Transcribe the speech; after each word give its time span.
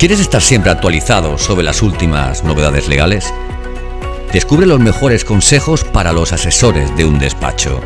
¿Quieres 0.00 0.18
estar 0.18 0.40
siempre 0.40 0.70
actualizado 0.70 1.36
sobre 1.36 1.62
las 1.62 1.82
últimas 1.82 2.42
novedades 2.42 2.88
legales? 2.88 3.34
Descubre 4.32 4.64
los 4.64 4.80
mejores 4.80 5.26
consejos 5.26 5.84
para 5.84 6.14
los 6.14 6.32
asesores 6.32 6.96
de 6.96 7.04
un 7.04 7.18
despacho. 7.18 7.82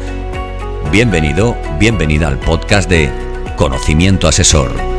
Bienvenido, 0.92 1.56
bienvenida 1.80 2.28
al 2.28 2.38
podcast 2.38 2.88
de 2.88 3.10
Conocimiento 3.56 4.28
Asesor. 4.28 4.93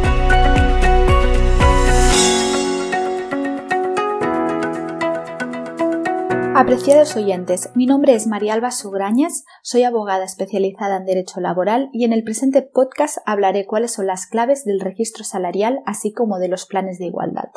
Apreciados 6.65 7.15
oyentes, 7.15 7.69
mi 7.75 7.85
nombre 7.85 8.15
es 8.15 8.25
María 8.25 8.55
Alba 8.55 8.71
Sugrañas, 8.71 9.45
soy 9.61 9.83
abogada 9.83 10.25
especializada 10.25 10.97
en 10.97 11.05
Derecho 11.05 11.39
Laboral 11.39 11.89
y 11.93 12.05
en 12.05 12.11
el 12.11 12.23
presente 12.23 12.63
podcast 12.63 13.19
hablaré 13.27 13.67
cuáles 13.67 13.93
son 13.93 14.07
las 14.07 14.25
claves 14.25 14.65
del 14.65 14.79
registro 14.79 15.23
salarial 15.23 15.83
así 15.85 16.11
como 16.11 16.39
de 16.39 16.47
los 16.47 16.65
planes 16.65 16.97
de 16.97 17.05
igualdad. 17.05 17.51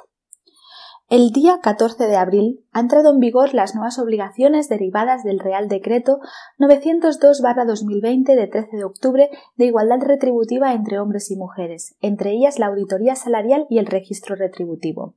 El 1.09 1.31
día 1.31 1.61
14 1.63 2.07
de 2.07 2.17
abril 2.17 2.67
han 2.71 2.85
entrado 2.85 3.15
en 3.15 3.19
vigor 3.19 3.55
las 3.55 3.75
nuevas 3.75 3.99
obligaciones 3.99 4.69
derivadas 4.69 5.25
del 5.25 5.39
Real 5.39 5.69
Decreto 5.69 6.19
902-2020 6.59 8.37
de 8.37 8.47
13 8.47 8.77
de 8.77 8.85
octubre 8.85 9.31
de 9.57 9.65
igualdad 9.65 10.03
retributiva 10.03 10.75
entre 10.75 11.01
hombres 11.01 11.31
y 11.31 11.37
mujeres, 11.37 11.97
entre 12.03 12.33
ellas 12.33 12.59
la 12.59 12.67
auditoría 12.67 13.15
salarial 13.15 13.67
y 13.71 13.79
el 13.79 13.87
registro 13.87 14.37
retributivo. 14.37 15.15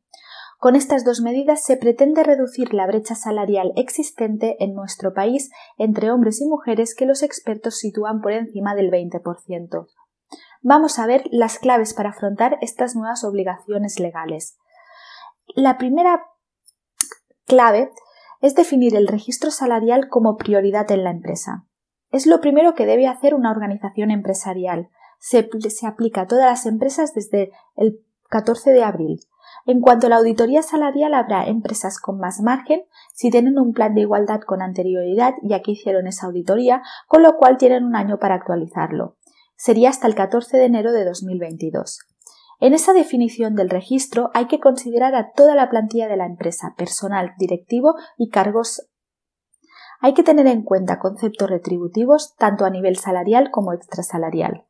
Con 0.61 0.75
estas 0.75 1.03
dos 1.03 1.21
medidas 1.21 1.63
se 1.63 1.75
pretende 1.75 2.21
reducir 2.21 2.71
la 2.75 2.85
brecha 2.85 3.15
salarial 3.15 3.73
existente 3.75 4.63
en 4.63 4.75
nuestro 4.75 5.11
país 5.11 5.49
entre 5.79 6.11
hombres 6.11 6.39
y 6.39 6.45
mujeres 6.45 6.93
que 6.93 7.07
los 7.07 7.23
expertos 7.23 7.79
sitúan 7.79 8.21
por 8.21 8.31
encima 8.31 8.75
del 8.75 8.91
20%. 8.91 9.87
Vamos 10.61 10.99
a 10.99 11.07
ver 11.07 11.23
las 11.31 11.57
claves 11.57 11.95
para 11.95 12.11
afrontar 12.11 12.59
estas 12.61 12.95
nuevas 12.95 13.23
obligaciones 13.23 13.99
legales. 13.99 14.59
La 15.55 15.79
primera 15.79 16.21
clave 17.47 17.91
es 18.39 18.53
definir 18.53 18.95
el 18.95 19.07
registro 19.07 19.49
salarial 19.49 20.09
como 20.09 20.37
prioridad 20.37 20.91
en 20.91 21.03
la 21.03 21.09
empresa. 21.09 21.65
Es 22.11 22.27
lo 22.27 22.39
primero 22.39 22.75
que 22.75 22.85
debe 22.85 23.07
hacer 23.07 23.33
una 23.33 23.49
organización 23.49 24.11
empresarial. 24.11 24.89
Se, 25.17 25.49
aplica 25.87 26.21
a 26.21 26.27
todas 26.27 26.45
las 26.45 26.67
empresas 26.67 27.15
desde 27.15 27.51
el 27.75 28.05
14 28.29 28.73
de 28.73 28.83
abril. 28.83 29.21
En 29.65 29.79
cuanto 29.79 30.07
a 30.07 30.09
la 30.09 30.17
auditoría 30.17 30.63
salarial, 30.63 31.13
habrá 31.13 31.45
empresas 31.45 31.99
con 31.99 32.17
más 32.17 32.41
margen 32.41 32.83
si 33.13 33.29
tienen 33.29 33.59
un 33.59 33.73
plan 33.73 33.93
de 33.93 34.01
igualdad 34.01 34.41
con 34.41 34.61
anterioridad, 34.61 35.35
ya 35.43 35.61
que 35.61 35.71
hicieron 35.71 36.07
esa 36.07 36.27
auditoría, 36.27 36.81
con 37.07 37.21
lo 37.21 37.37
cual 37.37 37.57
tienen 37.57 37.83
un 37.83 37.95
año 37.95 38.17
para 38.17 38.35
actualizarlo. 38.35 39.17
Sería 39.55 39.89
hasta 39.89 40.07
el 40.07 40.15
14 40.15 40.57
de 40.57 40.65
enero 40.65 40.91
de 40.91 41.05
2022. 41.05 41.99
En 42.59 42.73
esa 42.73 42.93
definición 42.93 43.55
del 43.55 43.69
registro 43.69 44.29
hay 44.33 44.45
que 44.45 44.59
considerar 44.59 45.15
a 45.15 45.31
toda 45.33 45.55
la 45.55 45.69
plantilla 45.69 46.07
de 46.07 46.17
la 46.17 46.25
empresa, 46.25 46.75
personal, 46.77 47.33
directivo 47.37 47.95
y 48.17 48.29
cargos. 48.29 48.87
Hay 49.99 50.13
que 50.13 50.23
tener 50.23 50.47
en 50.47 50.63
cuenta 50.63 50.99
conceptos 50.99 51.49
retributivos 51.49 52.35
tanto 52.35 52.65
a 52.65 52.69
nivel 52.69 52.97
salarial 52.97 53.49
como 53.51 53.73
extrasalarial. 53.73 54.65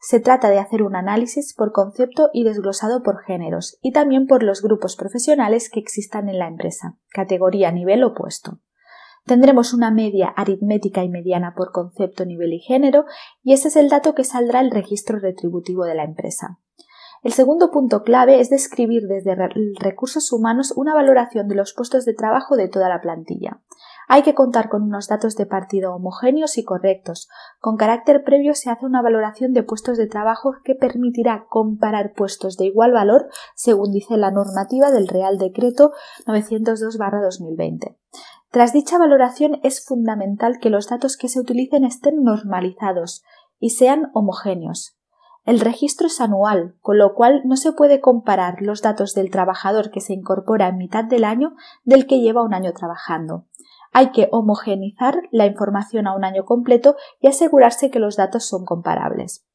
Se 0.00 0.20
trata 0.20 0.50
de 0.50 0.58
hacer 0.58 0.82
un 0.82 0.94
análisis 0.94 1.54
por 1.54 1.72
concepto 1.72 2.30
y 2.32 2.44
desglosado 2.44 3.02
por 3.02 3.22
géneros 3.24 3.78
y 3.82 3.92
también 3.92 4.26
por 4.26 4.42
los 4.42 4.62
grupos 4.62 4.96
profesionales 4.96 5.70
que 5.70 5.80
existan 5.80 6.28
en 6.28 6.38
la 6.38 6.48
empresa, 6.48 6.96
categoría, 7.08 7.72
nivel 7.72 8.04
o 8.04 8.14
puesto. 8.14 8.60
Tendremos 9.24 9.74
una 9.74 9.90
media 9.90 10.28
aritmética 10.28 11.02
y 11.02 11.08
mediana 11.08 11.54
por 11.56 11.72
concepto, 11.72 12.24
nivel 12.24 12.52
y 12.52 12.60
género, 12.60 13.06
y 13.42 13.54
ese 13.54 13.68
es 13.68 13.76
el 13.76 13.88
dato 13.88 14.14
que 14.14 14.22
saldrá 14.22 14.60
el 14.60 14.70
registro 14.70 15.18
retributivo 15.18 15.84
de 15.84 15.96
la 15.96 16.04
empresa. 16.04 16.60
El 17.24 17.32
segundo 17.32 17.72
punto 17.72 18.04
clave 18.04 18.38
es 18.38 18.50
describir 18.50 19.08
desde 19.08 19.34
recursos 19.80 20.30
humanos 20.32 20.72
una 20.76 20.94
valoración 20.94 21.48
de 21.48 21.56
los 21.56 21.74
puestos 21.74 22.04
de 22.04 22.14
trabajo 22.14 22.56
de 22.56 22.68
toda 22.68 22.88
la 22.88 23.00
plantilla. 23.00 23.60
Hay 24.08 24.22
que 24.22 24.34
contar 24.34 24.68
con 24.68 24.82
unos 24.82 25.08
datos 25.08 25.36
de 25.36 25.46
partido 25.46 25.94
homogéneos 25.94 26.58
y 26.58 26.64
correctos. 26.64 27.28
Con 27.58 27.76
carácter 27.76 28.22
previo 28.22 28.54
se 28.54 28.70
hace 28.70 28.86
una 28.86 29.02
valoración 29.02 29.52
de 29.52 29.64
puestos 29.64 29.98
de 29.98 30.06
trabajo 30.06 30.54
que 30.64 30.74
permitirá 30.74 31.46
comparar 31.48 32.12
puestos 32.14 32.56
de 32.56 32.66
igual 32.66 32.92
valor 32.92 33.26
según 33.54 33.92
dice 33.92 34.16
la 34.16 34.30
normativa 34.30 34.90
del 34.90 35.08
Real 35.08 35.38
Decreto 35.38 35.92
902-2020. 36.26 37.96
Tras 38.50 38.72
dicha 38.72 38.96
valoración 38.96 39.58
es 39.62 39.84
fundamental 39.84 40.58
que 40.60 40.70
los 40.70 40.88
datos 40.88 41.16
que 41.16 41.28
se 41.28 41.40
utilicen 41.40 41.84
estén 41.84 42.22
normalizados 42.22 43.24
y 43.58 43.70
sean 43.70 44.10
homogéneos. 44.14 44.96
El 45.44 45.60
registro 45.60 46.08
es 46.08 46.20
anual, 46.20 46.74
con 46.80 46.98
lo 46.98 47.14
cual 47.14 47.42
no 47.44 47.56
se 47.56 47.72
puede 47.72 48.00
comparar 48.00 48.62
los 48.62 48.82
datos 48.82 49.14
del 49.14 49.30
trabajador 49.30 49.90
que 49.92 50.00
se 50.00 50.12
incorpora 50.12 50.68
en 50.68 50.76
mitad 50.76 51.04
del 51.04 51.24
año 51.24 51.54
del 51.84 52.06
que 52.06 52.20
lleva 52.20 52.42
un 52.42 52.52
año 52.52 52.72
trabajando. 52.72 53.44
Hay 53.98 54.10
que 54.10 54.28
homogenizar 54.30 55.22
la 55.30 55.46
información 55.46 56.06
a 56.06 56.14
un 56.14 56.22
año 56.22 56.44
completo 56.44 56.96
y 57.18 57.28
asegurarse 57.28 57.90
que 57.90 57.98
los 57.98 58.16
datos 58.16 58.46
son 58.46 58.66
comparables. 58.66 59.46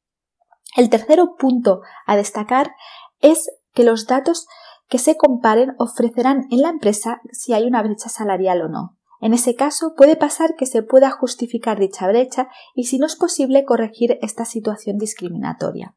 El 0.76 0.90
tercer 0.90 1.20
punto 1.38 1.82
a 2.06 2.16
destacar 2.16 2.74
es 3.20 3.48
que 3.72 3.84
los 3.84 4.08
datos 4.08 4.48
que 4.88 4.98
se 4.98 5.16
comparen 5.16 5.76
ofrecerán 5.78 6.48
en 6.50 6.62
la 6.62 6.70
empresa 6.70 7.20
si 7.30 7.52
hay 7.52 7.68
una 7.68 7.84
brecha 7.84 8.08
salarial 8.08 8.62
o 8.62 8.68
no. 8.68 8.98
En 9.20 9.32
ese 9.32 9.54
caso, 9.54 9.94
puede 9.96 10.16
pasar 10.16 10.56
que 10.56 10.66
se 10.66 10.82
pueda 10.82 11.12
justificar 11.12 11.78
dicha 11.78 12.08
brecha 12.08 12.48
y, 12.74 12.86
si 12.86 12.98
no 12.98 13.06
es 13.06 13.14
posible, 13.14 13.64
corregir 13.64 14.18
esta 14.22 14.44
situación 14.44 14.98
discriminatoria. 14.98 15.94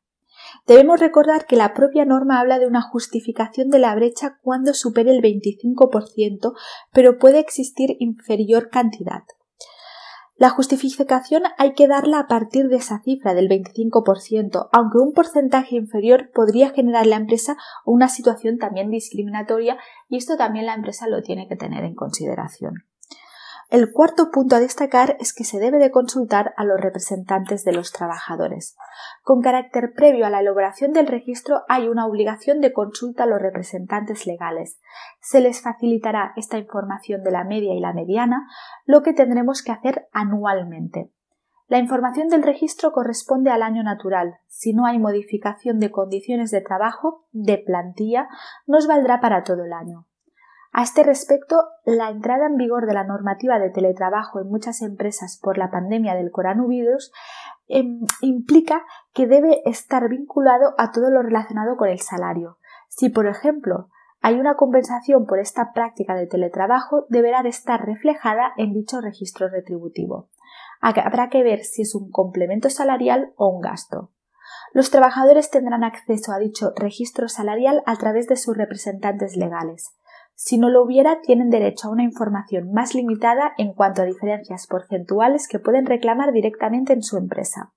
Debemos 0.68 1.00
recordar 1.00 1.46
que 1.46 1.56
la 1.56 1.74
propia 1.74 2.06
norma 2.06 2.40
habla 2.40 2.60
de 2.60 2.68
una 2.68 2.82
justificación 2.82 3.70
de 3.70 3.80
la 3.80 3.96
brecha 3.96 4.40
cuando 4.42 4.74
supere 4.74 5.12
el 5.12 5.22
25%, 5.22 6.54
pero 6.92 7.18
puede 7.18 7.40
existir 7.40 7.96
inferior 8.00 8.70
cantidad. 8.70 9.24
La 10.38 10.50
justificación 10.50 11.44
hay 11.58 11.74
que 11.76 11.88
darla 11.88 12.20
a 12.20 12.28
partir 12.28 12.68
de 12.68 12.76
esa 12.76 13.02
cifra 13.02 13.34
del 13.34 13.48
25%, 13.48 14.68
aunque 14.74 14.98
un 14.98 15.14
porcentaje 15.14 15.78
inferior 15.78 16.30
podría 16.34 16.72
generar 16.72 17.06
en 17.06 17.12
la 17.12 17.16
empresa 17.16 17.56
una 17.86 18.10
situación 18.10 18.58
también 18.58 18.90
discriminatoria 18.90 19.78
y 20.10 20.18
esto 20.18 20.36
también 20.36 20.66
la 20.66 20.74
empresa 20.74 21.08
lo 21.08 21.22
tiene 21.22 21.48
que 21.48 21.56
tener 21.56 21.86
en 21.86 21.96
consideración. 21.96 22.84
El 23.70 23.92
cuarto 23.92 24.30
punto 24.32 24.56
a 24.56 24.60
destacar 24.60 25.18
es 25.20 25.34
que 25.34 25.44
se 25.44 25.60
debe 25.60 25.80
de 25.80 25.90
consultar 25.90 26.54
a 26.56 26.64
los 26.64 26.80
representantes 26.80 27.64
de 27.64 27.74
los 27.74 27.92
trabajadores. 27.92 28.78
Con 29.24 29.42
carácter 29.42 29.94
previo 29.96 30.28
a 30.28 30.30
la 30.30 30.42
elaboración 30.42 30.94
del 30.94 31.08
registro 31.08 31.64
hay 31.68 31.88
una 31.88 32.06
obligación 32.06 32.62
de 32.62 32.74
consulta 32.74 33.24
a 33.24 33.26
los 33.26 33.42
representantes 33.42 34.28
legales. 34.28 34.80
Se 35.20 35.42
les 35.42 35.62
facilitará 35.62 36.34
esta 36.36 36.60
información 36.60 37.24
de 37.24 37.32
la 37.32 37.44
media 37.44 37.74
y 37.74 37.80
la 37.80 37.94
mediana, 37.94 38.48
lo 38.86 39.02
que 39.02 39.14
tendremos 39.14 39.64
que 39.64 39.72
hacer 39.72 40.08
anualmente. 40.12 41.12
La 41.68 41.80
información 41.80 42.28
del 42.28 42.44
registro 42.44 42.92
corresponde 42.92 43.50
al 43.50 43.64
año 43.64 43.82
natural. 43.82 44.36
Si 44.46 44.74
no 44.74 44.86
hay 44.86 45.00
modificación 45.00 45.80
de 45.80 45.90
condiciones 45.90 46.52
de 46.52 46.62
trabajo, 46.62 47.26
de 47.32 47.58
plantilla, 47.58 48.30
nos 48.68 48.86
valdrá 48.86 49.20
para 49.20 49.44
todo 49.44 49.64
el 49.64 49.74
año. 49.74 50.06
A 50.78 50.84
este 50.84 51.04
respecto, 51.04 51.56
la 51.86 52.10
entrada 52.10 52.48
en 52.48 52.58
vigor 52.58 52.86
de 52.86 52.94
la 52.94 53.06
normativa 53.06 53.60
de 53.60 53.70
teletrabajo 53.70 54.42
en 54.42 54.50
muchas 54.50 54.82
empresas 54.82 55.40
por 55.42 55.58
la 55.58 55.72
pandemia 55.72 56.16
del 56.16 56.32
coronavirus 56.32 57.14
em, 57.70 58.02
implica 58.20 58.84
que 59.14 59.26
debe 59.26 59.62
estar 59.64 60.10
vinculado 60.10 60.76
a 60.78 60.92
todo 60.92 61.10
lo 61.12 61.22
relacionado 61.22 61.78
con 61.78 61.88
el 61.88 62.02
salario. 62.02 62.58
Si, 62.90 63.08
por 63.08 63.26
ejemplo, 63.26 63.88
hay 64.20 64.38
una 64.38 64.58
compensación 64.58 65.26
por 65.28 65.40
esta 65.40 65.72
práctica 65.72 66.14
de 66.14 66.28
teletrabajo, 66.28 67.06
deberá 67.08 67.40
estar 67.48 67.86
reflejada 67.86 68.52
en 68.58 68.74
dicho 68.74 69.00
registro 69.00 69.48
retributivo. 69.48 70.28
Habrá 70.82 71.30
que 71.30 71.42
ver 71.42 71.64
si 71.64 71.84
es 71.84 71.96
un 71.96 72.12
complemento 72.12 72.70
salarial 72.70 73.32
o 73.38 73.48
un 73.48 73.62
gasto. 73.62 74.12
Los 74.74 74.92
trabajadores 74.92 75.50
tendrán 75.50 75.86
acceso 75.86 76.34
a 76.34 76.38
dicho 76.38 76.74
registro 76.76 77.30
salarial 77.30 77.82
a 77.86 77.96
través 77.96 78.28
de 78.28 78.36
sus 78.36 78.58
representantes 78.58 79.38
legales. 79.38 79.96
Si 80.38 80.58
no 80.58 80.70
lo 80.70 80.84
hubiera, 80.84 81.22
tienen 81.22 81.50
derecho 81.50 81.88
a 81.88 81.92
una 81.92 82.04
información 82.04 82.72
más 82.74 82.94
limitada 82.94 83.54
en 83.58 83.74
cuanto 83.74 84.02
a 84.02 84.06
diferencias 84.06 84.68
porcentuales 84.68 85.48
que 85.48 85.60
pueden 85.60 85.86
reclamar 85.86 86.34
directamente 86.34 86.92
en 86.92 87.04
su 87.04 87.18
empresa. 87.18 87.74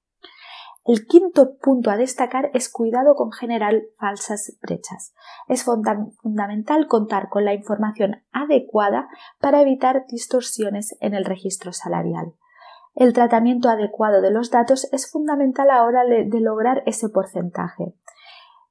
El 0.84 1.06
quinto 1.06 1.56
punto 1.58 1.90
a 1.90 1.96
destacar 1.96 2.50
es 2.54 2.68
cuidado 2.68 3.14
con 3.14 3.30
generar 3.30 3.82
falsas 3.98 4.56
brechas. 4.60 5.14
Es 5.46 5.62
fundamental 5.62 6.88
contar 6.88 7.28
con 7.28 7.44
la 7.44 7.54
información 7.54 8.24
adecuada 8.32 9.08
para 9.38 9.60
evitar 9.60 10.06
distorsiones 10.08 10.96
en 11.00 11.14
el 11.14 11.24
registro 11.24 11.72
salarial. 11.72 12.34
El 12.94 13.12
tratamiento 13.12 13.68
adecuado 13.68 14.20
de 14.20 14.32
los 14.32 14.50
datos 14.50 14.88
es 14.92 15.08
fundamental 15.08 15.70
a 15.70 15.76
la 15.76 15.84
hora 15.84 16.04
de 16.04 16.40
lograr 16.40 16.82
ese 16.86 17.08
porcentaje 17.08 17.94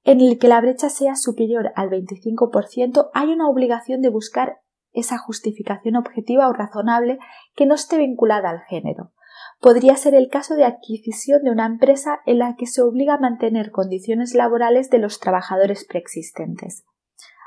en 0.08 0.22
el 0.22 0.40
que 0.40 0.48
la 0.48 0.62
brecha 0.62 0.90
sea 0.90 1.18
superior 1.18 1.74
al 1.76 1.90
25%, 1.90 3.10
hay 3.14 3.34
una 3.34 3.50
obligación 3.50 4.02
de 4.02 4.08
buscar 4.08 4.62
esa 4.94 5.18
justificación 5.18 5.98
objetiva 5.98 6.48
o 6.48 6.54
razonable 6.54 7.20
que 7.56 7.66
no 7.66 7.76
esté 7.76 7.98
vinculada 7.98 8.50
al 8.50 8.62
género. 8.62 9.12
Podría 9.60 9.98
ser 9.98 10.16
el 10.16 10.30
caso 10.30 10.56
de 10.56 10.64
adquisición 10.64 11.44
de 11.44 11.52
una 11.52 11.66
empresa 11.66 12.22
en 12.26 12.40
la 12.40 12.56
que 12.56 12.68
se 12.68 12.82
obliga 12.82 13.16
a 13.16 13.20
mantener 13.20 13.70
condiciones 13.72 14.34
laborales 14.34 14.90
de 14.90 15.00
los 15.00 15.20
trabajadores 15.20 15.86
preexistentes. 15.86 16.86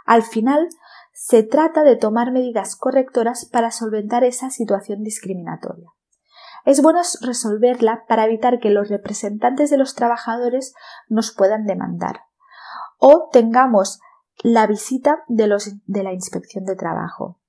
Al 0.05 0.23
final, 0.23 0.69
se 1.15 1.43
trata 1.43 1.83
de 1.83 1.97
tomar 1.97 2.31
medidas 2.31 2.77
correctoras 2.77 3.49
para 3.51 3.71
solventar 3.71 4.23
esa 4.23 4.51
situación 4.51 5.03
discriminatoria. 5.03 5.89
Es 6.67 6.83
bueno 6.83 7.01
resolverla 7.23 8.05
para 8.07 8.27
evitar 8.27 8.59
que 8.59 8.69
los 8.69 8.91
representantes 8.91 9.71
de 9.71 9.79
los 9.79 9.95
trabajadores 9.95 10.75
nos 11.09 11.33
puedan 11.35 11.65
demandar 11.65 12.21
o 13.01 13.29
tengamos 13.33 13.99
la 14.43 14.67
visita 14.67 15.25
de, 15.27 15.49
la 15.49 16.13
inspección 16.13 16.65
de 16.65 16.77
trabajo. 16.77 17.41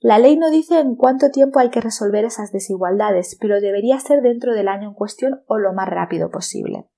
La 0.00 0.18
ley 0.18 0.36
no 0.36 0.50
dice 0.50 0.80
en 0.80 0.96
cuánto 0.96 1.30
tiempo 1.30 1.58
hay 1.58 1.70
que 1.70 1.80
resolver 1.80 2.24
esas 2.24 2.50
desigualdades, 2.50 3.36
pero 3.40 3.60
debería 3.60 4.00
ser 4.00 4.22
dentro 4.22 4.54
del 4.54 4.68
año 4.68 4.88
en 4.88 4.94
cuestión 4.94 5.42
o 5.46 5.58
lo 5.58 5.72
más 5.72 5.88
rápido 5.88 6.30
posible. 6.30 6.88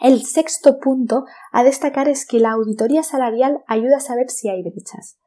El 0.00 0.22
sexto 0.24 0.78
punto 0.78 1.24
a 1.52 1.64
destacar 1.64 2.08
es 2.08 2.26
que 2.26 2.38
la 2.38 2.52
auditoría 2.52 3.02
salarial 3.02 3.62
ayuda 3.66 3.96
a 3.96 4.00
saber 4.00 4.30
si 4.30 4.48
hay 4.48 4.62
brechas. 4.62 5.18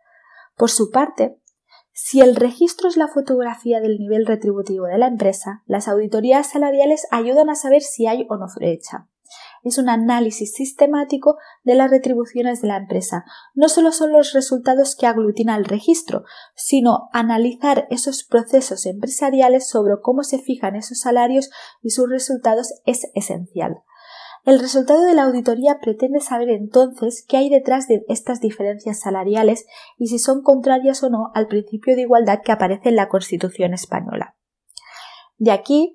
Por 0.56 0.70
su 0.70 0.92
parte, 0.92 1.40
si 1.92 2.22
el 2.22 2.36
registro 2.36 2.88
es 2.88 2.98
la 2.98 3.08
fotografía 3.08 3.82
del 3.82 3.98
nivel 3.98 4.26
retributivo 4.26 4.86
de 4.86 4.98
la 5.00 5.08
empresa, 5.08 5.64
las 5.66 5.88
auditorías 5.88 6.52
salariales 6.52 7.08
ayudan 7.12 7.50
a 7.50 7.56
saber 7.56 7.82
si 7.82 8.08
hay 8.08 8.26
o 8.30 8.38
no 8.38 8.46
brecha 8.56 9.08
es 9.64 9.78
un 9.78 9.90
análisis 9.90 10.54
sistemático 10.54 11.38
de 11.64 11.76
las 11.76 11.90
retribuciones 11.90 12.62
de 12.62 12.70
la 12.70 12.78
empresa. 12.78 13.26
No 13.54 13.70
solo 13.70 13.92
son 13.92 14.12
los 14.12 14.34
resultados 14.34 14.96
que 14.96 15.08
aglutina 15.08 15.56
el 15.56 15.66
registro, 15.66 16.24
sino 16.56 17.10
analizar 17.14 17.88
esos 17.90 18.24
procesos 18.24 18.86
empresariales 18.86 19.68
sobre 19.68 19.96
cómo 20.02 20.24
se 20.24 20.40
fijan 20.40 20.76
esos 20.76 21.00
salarios 21.00 21.50
y 21.82 21.92
sus 21.92 22.10
resultados 22.10 22.74
es 22.86 23.08
esencial. 23.16 23.84
El 24.46 24.60
resultado 24.60 25.06
de 25.06 25.14
la 25.14 25.24
auditoría 25.24 25.80
pretende 25.82 26.22
saber 26.22 26.50
entonces 26.50 27.26
qué 27.28 27.38
hay 27.38 27.50
detrás 27.50 27.88
de 27.88 28.04
estas 28.08 28.40
diferencias 28.40 29.00
salariales 29.00 29.66
y 29.98 30.08
si 30.08 30.18
son 30.18 30.42
contrarias 30.42 31.04
o 31.04 31.10
no 31.10 31.32
al 31.36 31.48
principio 31.48 31.96
de 31.96 32.04
igualdad 32.04 32.40
que 32.44 32.52
aparece 32.52 32.90
en 32.90 32.96
la 32.96 33.10
Constitución 33.10 33.74
española. 33.74 34.36
De 35.38 35.52
aquí 35.52 35.94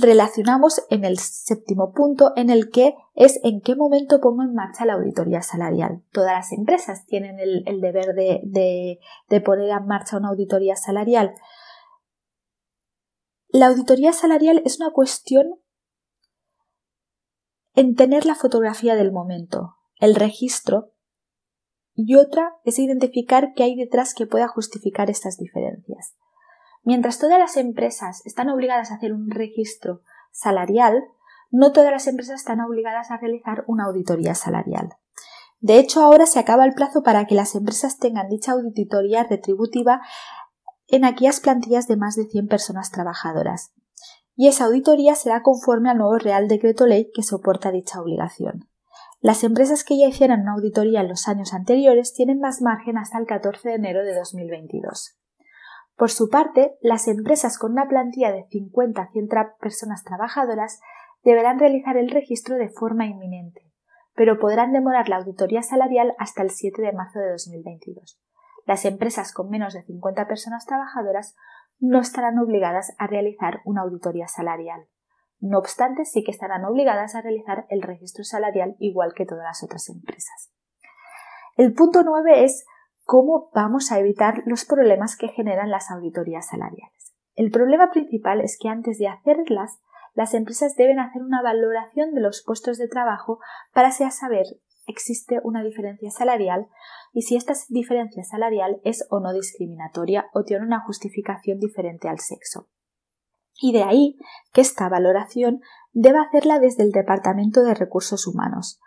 relacionamos 0.00 0.82
en 0.90 1.04
el 1.04 1.18
séptimo 1.18 1.92
punto 1.92 2.32
en 2.36 2.50
el 2.50 2.70
que 2.70 2.94
es 3.14 3.40
en 3.42 3.60
qué 3.60 3.76
momento 3.76 4.20
pongo 4.20 4.42
en 4.42 4.54
marcha 4.54 4.84
la 4.84 4.94
auditoría 4.94 5.42
salarial. 5.42 6.02
Todas 6.12 6.32
las 6.32 6.52
empresas 6.52 7.06
tienen 7.06 7.38
el, 7.38 7.80
deber 7.80 8.14
de, 8.14 8.98
de 9.28 9.40
poner 9.40 9.70
en 9.70 9.86
marcha 9.86 10.16
una 10.16 10.28
auditoría 10.28 10.76
salarial. 10.76 11.34
La 13.48 13.68
auditoría 13.68 14.12
salarial 14.12 14.62
es 14.64 14.80
una 14.80 14.90
cuestión 14.90 15.60
en 17.74 17.94
tener 17.94 18.26
la 18.26 18.34
fotografía 18.34 18.96
del 18.96 19.12
momento, 19.12 19.76
el 20.00 20.14
registro, 20.14 20.92
y 21.94 22.14
otra 22.14 22.54
es 22.64 22.78
identificar 22.78 23.54
qué 23.56 23.64
hay 23.64 23.74
detrás 23.74 24.14
que 24.14 24.26
pueda 24.26 24.46
justificar 24.46 25.10
estas 25.10 25.36
diferencias. 25.36 26.16
Mientras 26.88 27.18
todas 27.18 27.38
las 27.38 27.58
empresas 27.58 28.24
están 28.24 28.48
obligadas 28.48 28.90
a 28.90 28.94
hacer 28.94 29.12
un 29.12 29.30
registro 29.30 30.00
salarial, 30.32 31.04
no 31.50 31.70
todas 31.70 31.92
las 31.92 32.06
empresas 32.06 32.36
están 32.36 32.62
obligadas 32.62 33.10
a 33.10 33.18
realizar 33.18 33.62
una 33.66 33.84
auditoría 33.84 34.34
salarial. 34.34 34.94
De 35.60 35.78
hecho, 35.78 36.00
ahora 36.00 36.24
se 36.24 36.38
acaba 36.38 36.64
el 36.64 36.72
plazo 36.72 37.02
para 37.02 37.26
que 37.26 37.34
las 37.34 37.54
empresas 37.54 37.98
tengan 37.98 38.30
dicha 38.30 38.52
auditoría 38.52 39.22
retributiva 39.24 40.00
en 40.86 41.04
aquellas 41.04 41.40
plantillas 41.40 41.88
de 41.88 41.98
más 41.98 42.16
de 42.16 42.24
100 42.24 42.48
personas 42.48 42.90
trabajadoras. 42.90 43.74
Y 44.34 44.48
esa 44.48 44.64
auditoría 44.64 45.14
será 45.14 45.42
conforme 45.42 45.90
al 45.90 45.98
nuevo 45.98 46.16
Real 46.16 46.48
Decreto 46.48 46.86
Ley 46.86 47.10
que 47.12 47.22
soporta 47.22 47.70
dicha 47.70 48.00
obligación. 48.00 48.66
Las 49.20 49.44
empresas 49.44 49.84
que 49.84 49.98
ya 49.98 50.08
hicieran 50.08 50.40
una 50.40 50.54
auditoría 50.54 51.02
en 51.02 51.08
los 51.08 51.28
años 51.28 51.52
anteriores 51.52 52.14
tienen 52.14 52.40
más 52.40 52.62
margen 52.62 52.96
hasta 52.96 53.18
el 53.18 53.26
14 53.26 53.68
de 53.68 53.74
enero 53.74 54.06
de 54.06 54.14
2022. 54.14 55.17
Por 55.98 56.12
su 56.12 56.28
parte, 56.28 56.78
las 56.80 57.08
empresas 57.08 57.58
con 57.58 57.72
una 57.72 57.88
plantilla 57.88 58.30
de 58.30 58.46
50 58.50 59.02
a 59.02 59.10
100 59.10 59.28
personas 59.60 60.04
trabajadoras 60.04 60.80
deberán 61.24 61.58
realizar 61.58 61.96
el 61.96 62.08
registro 62.08 62.54
de 62.54 62.68
forma 62.68 63.06
inminente, 63.06 63.72
pero 64.14 64.38
podrán 64.38 64.72
demorar 64.72 65.08
la 65.08 65.16
auditoría 65.16 65.60
salarial 65.62 66.14
hasta 66.16 66.42
el 66.42 66.50
7 66.50 66.80
de 66.82 66.92
marzo 66.92 67.18
de 67.18 67.32
2022. 67.32 68.22
Las 68.64 68.84
empresas 68.84 69.32
con 69.32 69.50
menos 69.50 69.74
de 69.74 69.82
50 69.82 70.28
personas 70.28 70.66
trabajadoras 70.66 71.34
no 71.80 71.98
estarán 71.98 72.38
obligadas 72.38 72.94
a 72.98 73.08
realizar 73.08 73.60
una 73.64 73.82
auditoría 73.82 74.28
salarial. 74.28 74.86
No 75.40 75.58
obstante, 75.58 76.04
sí 76.04 76.22
que 76.22 76.30
estarán 76.30 76.64
obligadas 76.64 77.16
a 77.16 77.22
realizar 77.22 77.66
el 77.70 77.82
registro 77.82 78.22
salarial 78.22 78.76
igual 78.78 79.14
que 79.14 79.26
todas 79.26 79.44
las 79.44 79.64
otras 79.64 79.88
empresas. 79.88 80.52
El 81.56 81.72
punto 81.74 82.04
9 82.04 82.44
es 82.44 82.64
cómo 83.08 83.48
vamos 83.54 83.90
a 83.90 83.98
evitar 83.98 84.42
los 84.44 84.66
problemas 84.66 85.16
que 85.16 85.28
generan 85.28 85.70
las 85.70 85.90
auditorías 85.90 86.46
salariales. 86.48 87.14
El 87.36 87.50
problema 87.50 87.90
principal 87.90 88.42
es 88.42 88.58
que 88.60 88.68
antes 88.68 88.98
de 88.98 89.08
hacerlas, 89.08 89.80
las 90.12 90.34
empresas 90.34 90.76
deben 90.76 90.98
hacer 90.98 91.22
una 91.22 91.40
valoración 91.40 92.12
de 92.12 92.20
los 92.20 92.42
puestos 92.44 92.76
de 92.76 92.86
trabajo 92.86 93.38
para 93.72 93.92
saber 93.92 94.44
existe 94.86 95.40
una 95.42 95.62
diferencia 95.62 96.10
salarial 96.10 96.68
y 97.14 97.22
si 97.22 97.36
esta 97.36 97.54
diferencia 97.70 98.24
salarial 98.24 98.78
es 98.84 99.06
o 99.08 99.20
no 99.20 99.32
discriminatoria 99.32 100.26
o 100.34 100.44
tiene 100.44 100.66
una 100.66 100.84
justificación 100.84 101.60
diferente 101.60 102.08
al 102.08 102.18
sexo. 102.18 102.68
Y 103.58 103.72
de 103.72 103.84
ahí 103.84 104.18
que 104.52 104.60
esta 104.60 104.86
valoración 104.90 105.62
deba 105.92 106.20
hacerla 106.20 106.58
desde 106.58 106.82
el 106.82 106.92
Departamento 106.92 107.62
de 107.62 107.72
Recursos 107.72 108.26
Humanos, 108.26 108.82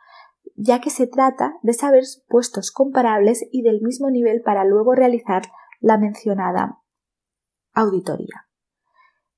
ya 0.61 0.79
que 0.79 0.91
se 0.91 1.07
trata 1.07 1.55
de 1.63 1.73
saber 1.73 2.03
puestos 2.27 2.71
comparables 2.71 3.43
y 3.51 3.63
del 3.63 3.81
mismo 3.81 4.11
nivel 4.11 4.41
para 4.41 4.63
luego 4.63 4.93
realizar 4.93 5.41
la 5.79 5.97
mencionada 5.97 6.77
auditoría. 7.73 8.47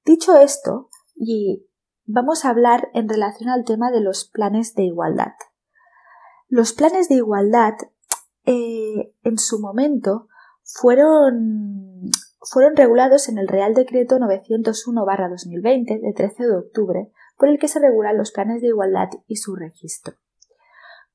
Dicho 0.04 0.36
esto, 0.36 0.90
y 1.16 1.66
vamos 2.06 2.44
a 2.44 2.50
hablar 2.50 2.90
en 2.94 3.08
relación 3.08 3.50
al 3.50 3.64
tema 3.64 3.90
de 3.90 4.02
los 4.02 4.25
planes 4.25 4.75
de 4.75 4.84
igualdad. 4.84 5.34
Los 6.50 6.74
planes 6.74 7.08
de 7.08 7.16
igualdad 7.16 7.75
eh, 8.46 9.16
en 9.24 9.38
su 9.38 9.62
momento 9.62 10.28
fueron, 10.64 12.10
fueron 12.42 12.75
regulados 12.75 13.30
en 13.30 13.38
el 13.38 13.48
Real 13.48 13.74
Decreto 13.74 14.18
901-2020 14.18 16.02
de 16.02 16.14
13 16.14 16.44
de 16.44 16.58
octubre, 16.58 17.12
por 17.38 17.48
el 17.48 17.60
que 17.60 17.70
se 17.70 17.80
regulan 17.80 18.18
los 18.18 18.34
planes 18.34 18.62
de 18.62 18.68
igualdad 18.68 19.08
y 19.28 19.38
su 19.38 19.56
registro 19.56 20.16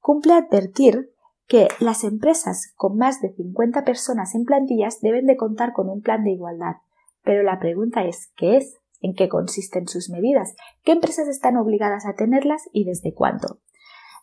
cumple 0.09 0.33
advertir 0.33 1.13
que 1.47 1.69
las 1.81 2.03
empresas 2.03 2.73
con 2.77 2.97
más 2.97 3.21
de 3.21 3.35
50 3.35 3.85
personas 3.85 4.35
en 4.35 4.47
plantillas 4.47 5.03
deben 5.03 5.27
de 5.27 5.37
contar 5.37 5.75
con 5.75 5.91
un 5.91 6.01
plan 6.01 6.25
de 6.25 6.31
igualdad. 6.31 6.77
Pero 7.25 7.43
la 7.43 7.59
pregunta 7.59 8.03
es 8.05 8.33
¿qué 8.35 8.57
es? 8.57 8.79
¿En 9.03 9.15
qué 9.15 9.29
consisten 9.29 9.87
sus 9.87 10.09
medidas? 10.09 10.57
¿Qué 10.83 10.93
empresas 10.93 11.29
están 11.29 11.59
obligadas 11.59 12.07
a 12.07 12.15
tenerlas 12.15 12.71
y 12.73 12.85
desde 12.85 13.13
cuándo? 13.13 13.59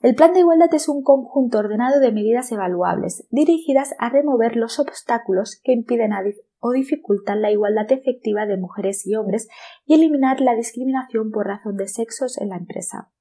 El 0.02 0.16
plan 0.16 0.34
de 0.34 0.40
igualdad 0.40 0.74
es 0.74 0.90
un 0.90 1.04
conjunto 1.04 1.60
ordenado 1.60 2.00
de 2.00 2.12
medidas 2.12 2.52
evaluables 2.52 3.28
dirigidas 3.30 3.94
a 4.00 4.10
remover 4.10 4.56
los 4.56 4.80
obstáculos 4.80 5.62
que 5.64 5.74
impiden 5.74 6.14
o 6.62 6.72
dificultan 6.72 7.44
la 7.44 7.52
igualdad 7.52 7.92
efectiva 7.92 8.48
de 8.48 8.58
mujeres 8.58 9.06
y 9.06 9.14
hombres 9.14 9.50
y 9.86 9.94
eliminar 9.94 10.42
la 10.42 10.56
discriminación 10.56 11.30
por 11.30 11.46
razón 11.46 11.78
de 11.78 11.88
sexos 11.88 12.40
en 12.40 12.50
la 12.50 12.58
empresa. 12.58 13.12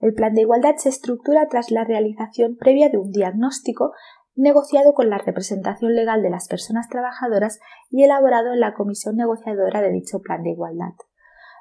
El 0.00 0.14
plan 0.14 0.34
de 0.34 0.42
igualdad 0.42 0.76
se 0.76 0.88
estructura 0.88 1.46
tras 1.48 1.70
la 1.70 1.84
realización 1.84 2.56
previa 2.56 2.88
de 2.88 2.98
un 2.98 3.10
diagnóstico 3.10 3.92
negociado 4.34 4.94
con 4.94 5.10
la 5.10 5.18
representación 5.18 5.94
legal 5.94 6.22
de 6.22 6.30
las 6.30 6.48
personas 6.48 6.88
trabajadoras 6.88 7.60
y 7.90 8.04
elaborado 8.04 8.52
en 8.52 8.60
la 8.60 8.74
comisión 8.74 9.16
negociadora 9.16 9.82
de 9.82 9.90
dicho 9.90 10.20
plan 10.20 10.42
de 10.42 10.50
igualdad. 10.50 10.94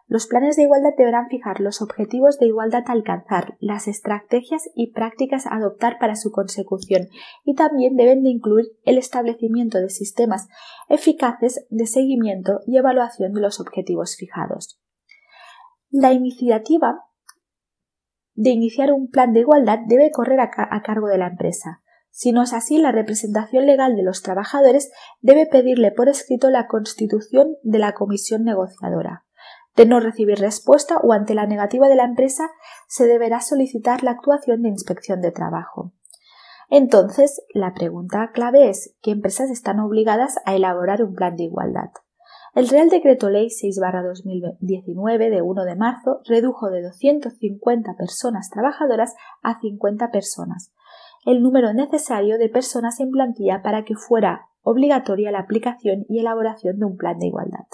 Los 0.07 0.25
planes 0.25 0.55
de 0.55 0.63
igualdad 0.63 0.95
deberán 0.97 1.27
fijar 1.27 1.59
los 1.59 1.83
objetivos 1.83 2.39
de 2.39 2.47
igualdad 2.47 2.83
a 2.87 2.93
alcanzar, 2.93 3.57
las 3.59 3.87
estrategias 3.87 4.63
y 4.73 4.91
prácticas 4.91 5.45
a 5.45 5.55
adoptar 5.55 5.99
para 5.99 6.15
su 6.15 6.31
consecución 6.31 7.09
y 7.43 7.53
también 7.53 7.95
deben 7.95 8.23
de 8.23 8.29
incluir 8.29 8.65
el 8.85 8.97
establecimiento 8.97 9.77
de 9.77 9.89
sistemas 9.89 10.47
eficaces 10.87 11.67
de 11.69 11.85
seguimiento 11.85 12.61
y 12.65 12.77
evaluación 12.77 13.33
de 13.33 13.41
los 13.41 13.59
objetivos 13.59 14.15
fijados. 14.15 14.81
La 15.91 16.11
iniciativa 16.11 17.03
de 18.39 18.51
iniciar 18.51 18.93
un 18.93 19.09
plan 19.09 19.33
de 19.33 19.41
igualdad 19.41 19.79
debe 19.85 20.11
correr 20.11 20.39
a, 20.39 20.49
cargo 20.81 21.07
de 21.07 21.17
la 21.17 21.27
empresa. 21.27 21.81
Si 22.09 22.31
no 22.31 22.41
es 22.41 22.53
así, 22.53 22.77
la 22.77 22.93
representación 22.93 23.65
legal 23.65 23.97
de 23.97 24.03
los 24.03 24.21
trabajadores 24.21 24.91
debe 25.19 25.45
pedirle 25.45 25.91
por 25.91 26.07
escrito 26.07 26.49
la 26.49 26.67
constitución 26.67 27.57
de 27.63 27.79
la 27.79 27.95
comisión 27.95 28.45
negociadora. 28.45 29.25
De 29.75 29.85
no 29.85 29.99
recibir 29.99 30.39
respuesta 30.39 30.99
o 30.99 31.11
ante 31.11 31.35
la 31.35 31.47
negativa 31.47 31.89
de 31.89 31.97
la 31.97 32.05
empresa, 32.05 32.49
se 32.87 33.07
deberá 33.07 33.41
solicitar 33.41 34.03
la 34.03 34.11
actuación 34.11 34.61
de 34.61 34.69
inspección 34.69 35.19
de 35.19 35.31
trabajo. 35.31 35.91
Entonces, 36.69 37.41
la 37.53 37.73
pregunta 37.73 38.31
clave 38.33 38.69
es 38.69 38.95
¿qué 39.01 39.11
empresas 39.11 39.49
están 39.49 39.81
obligadas 39.81 40.35
a 40.45 40.55
elaborar 40.55 41.03
un 41.03 41.13
plan 41.13 41.35
de 41.35 41.43
igualdad? 41.43 41.89
El 42.59 42.67
Real 42.67 42.89
Decreto 42.89 43.29
Ley 43.29 43.47
6-2019 43.47 45.29
de 45.29 45.41
1 45.41 45.63
de 45.63 45.75
marzo 45.77 46.19
redujo 46.25 46.69
de 46.69 46.81
250 46.81 47.95
personas 47.95 48.49
trabajadoras 48.49 49.15
a 49.41 49.61
50 49.61 50.11
personas. 50.11 50.73
el 51.25 51.41
número 51.41 51.73
necesario 51.73 52.37
de 52.37 52.49
personas 52.49 52.99
en 52.99 53.11
plantilla 53.11 53.61
para 53.63 53.85
que 53.85 53.95
fuera 53.95 54.49
obligatoria 54.61 55.31
la 55.31 55.39
aplicación 55.39 56.05
y 56.09 56.19
elaboración 56.19 56.79
de 56.79 56.85
un 56.85 56.97
plan 56.97 57.17
de 57.17 57.27
igualdad. 57.27 57.65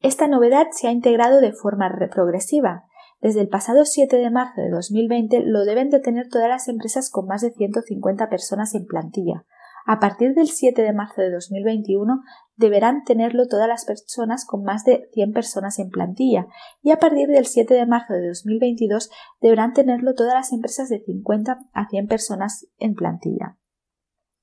Esta 0.00 0.26
novedad 0.26 0.66
se 0.72 0.88
ha 0.88 0.90
integrado 0.90 1.40
de 1.40 1.52
forma 1.52 1.88
progresiva. 2.12 2.86
Desde 3.20 3.42
el 3.42 3.48
pasado 3.48 3.84
7 3.84 4.16
de 4.16 4.30
marzo 4.30 4.60
de 4.60 4.70
2020 4.70 5.44
lo 5.46 5.64
deben 5.64 5.88
de 5.88 6.00
tener 6.00 6.28
todas 6.28 6.48
las 6.48 6.66
empresas 6.66 7.10
con 7.12 7.28
más 7.28 7.42
de 7.42 7.52
150 7.52 8.28
personas 8.28 8.74
en 8.74 8.86
plantilla. 8.86 9.44
A 9.86 9.98
partir 9.98 10.34
del 10.34 10.48
7 10.48 10.82
de 10.82 10.92
marzo 10.92 11.22
de 11.22 11.30
2021 11.30 12.22
deberán 12.56 13.04
tenerlo 13.04 13.48
todas 13.48 13.68
las 13.68 13.84
personas 13.84 14.44
con 14.44 14.62
más 14.62 14.84
de 14.84 15.08
100 15.12 15.32
personas 15.32 15.78
en 15.78 15.90
plantilla 15.90 16.46
y 16.82 16.90
a 16.90 16.98
partir 16.98 17.28
del 17.28 17.46
7 17.46 17.72
de 17.74 17.86
marzo 17.86 18.12
de 18.12 18.28
2022 18.28 19.10
deberán 19.40 19.72
tenerlo 19.72 20.14
todas 20.14 20.34
las 20.34 20.52
empresas 20.52 20.88
de 20.88 21.00
50 21.00 21.58
a 21.72 21.88
100 21.88 22.06
personas 22.06 22.66
en 22.78 22.94
plantilla. 22.94 23.56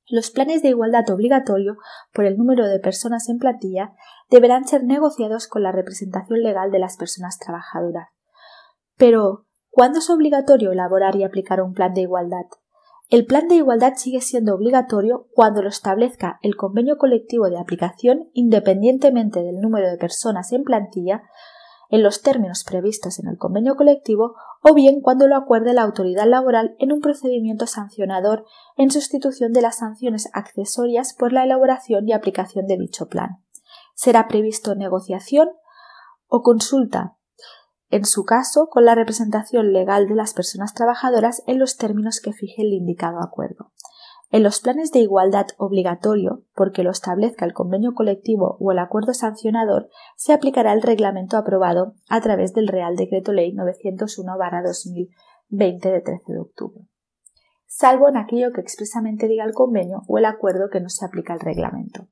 Los 0.09 0.31
planes 0.31 0.61
de 0.61 0.69
igualdad 0.69 1.09
obligatorio 1.09 1.77
por 2.13 2.25
el 2.25 2.37
número 2.37 2.65
de 2.67 2.79
personas 2.79 3.27
en 3.27 3.39
plantilla 3.39 3.93
deberán 4.29 4.65
ser 4.65 4.85
negociados 4.85 5.47
con 5.47 5.63
la 5.63 5.73
representación 5.73 6.41
legal 6.41 6.71
de 6.71 6.79
las 6.79 6.95
personas 6.95 7.37
trabajadoras. 7.39 8.07
Pero, 8.95 9.45
¿cuándo 9.69 9.99
es 9.99 10.09
obligatorio 10.09 10.71
elaborar 10.71 11.17
y 11.17 11.23
aplicar 11.23 11.61
un 11.61 11.73
plan 11.73 11.93
de 11.93 12.01
igualdad? 12.01 12.45
El 13.09 13.25
plan 13.25 13.47
de 13.47 13.55
igualdad 13.55 13.93
sigue 13.95 14.19
siendo 14.19 14.53
obligatorio 14.53 15.27
cuando 15.33 15.61
lo 15.61 15.69
establezca 15.69 16.39
el 16.41 16.57
convenio 16.57 16.97
colectivo 16.97 17.49
de 17.49 17.57
aplicación 17.57 18.29
independientemente 18.33 19.43
del 19.43 19.61
número 19.61 19.89
de 19.89 19.97
personas 19.97 20.51
en 20.51 20.63
plantilla 20.63 21.23
en 21.89 22.03
los 22.03 22.21
términos 22.21 22.65
previstos 22.65 23.19
en 23.19 23.29
el 23.29 23.37
convenio 23.37 23.77
colectivo 23.77 24.35
o 24.61 24.73
bien 24.73 24.99
cuando 24.99 25.27
lo 25.27 25.37
acuerde 25.37 25.73
la 25.73 25.83
autoridad 25.83 26.27
laboral 26.27 26.75
en 26.79 26.91
un 26.91 26.99
procedimiento 26.99 27.65
sancionador 27.65 28.45
en 28.75 28.91
sustitución 28.91 29.53
de 29.53 29.61
las 29.61 29.77
sanciones 29.77 30.29
accesorias 30.33 31.13
por 31.13 31.31
la 31.31 31.45
elaboración 31.45 32.09
y 32.09 32.11
aplicación 32.11 32.67
de 32.67 32.77
dicho 32.77 33.07
plan. 33.07 33.41
Será 33.95 34.27
previsto 34.27 34.75
negociación 34.75 35.49
o 36.27 36.41
consulta 36.41 37.16
en 37.89 38.05
su 38.05 38.25
caso, 38.25 38.67
con 38.67 38.83
la 38.85 38.95
representación 38.95 39.71
legal 39.71 40.07
de 40.07 40.15
las 40.15 40.33
personas 40.33 40.73
trabajadoras 40.73 41.41
en 41.47 41.59
los 41.59 41.77
términos 41.77 42.19
que 42.19 42.33
fije 42.33 42.61
el 42.61 42.73
indicado 42.73 43.21
acuerdo. 43.21 43.71
En 44.29 44.43
los 44.43 44.59
planes 44.59 44.91
de 44.91 44.99
igualdad 44.99 45.47
obligatorio, 45.57 46.43
porque 46.53 46.83
lo 46.83 46.91
establezca 46.91 47.45
el 47.45 47.53
convenio 47.53 47.93
colectivo 47.93 48.57
o 48.59 48.73
el 48.73 48.79
acuerdo 48.79 49.13
sancionador, 49.13 49.87
se 50.17 50.33
aplicará 50.33 50.73
el 50.73 50.81
reglamento 50.81 51.37
aprobado 51.37 51.93
a 52.09 52.19
través 52.19 52.53
del 52.53 52.67
Real 52.67 52.97
Decreto 52.97 53.31
Ley 53.31 53.53
901-2020 53.53 55.09
de 55.49 56.01
13 56.01 56.33
de 56.33 56.39
octubre, 56.39 56.89
salvo 57.67 58.09
en 58.09 58.17
aquello 58.17 58.51
que 58.51 58.59
expresamente 58.59 59.29
diga 59.29 59.45
el 59.45 59.53
convenio 59.53 60.03
o 60.07 60.17
el 60.17 60.25
acuerdo 60.25 60.69
que 60.69 60.81
no 60.81 60.89
se 60.89 61.05
aplica 61.05 61.31
al 61.31 61.39
reglamento. 61.39 62.09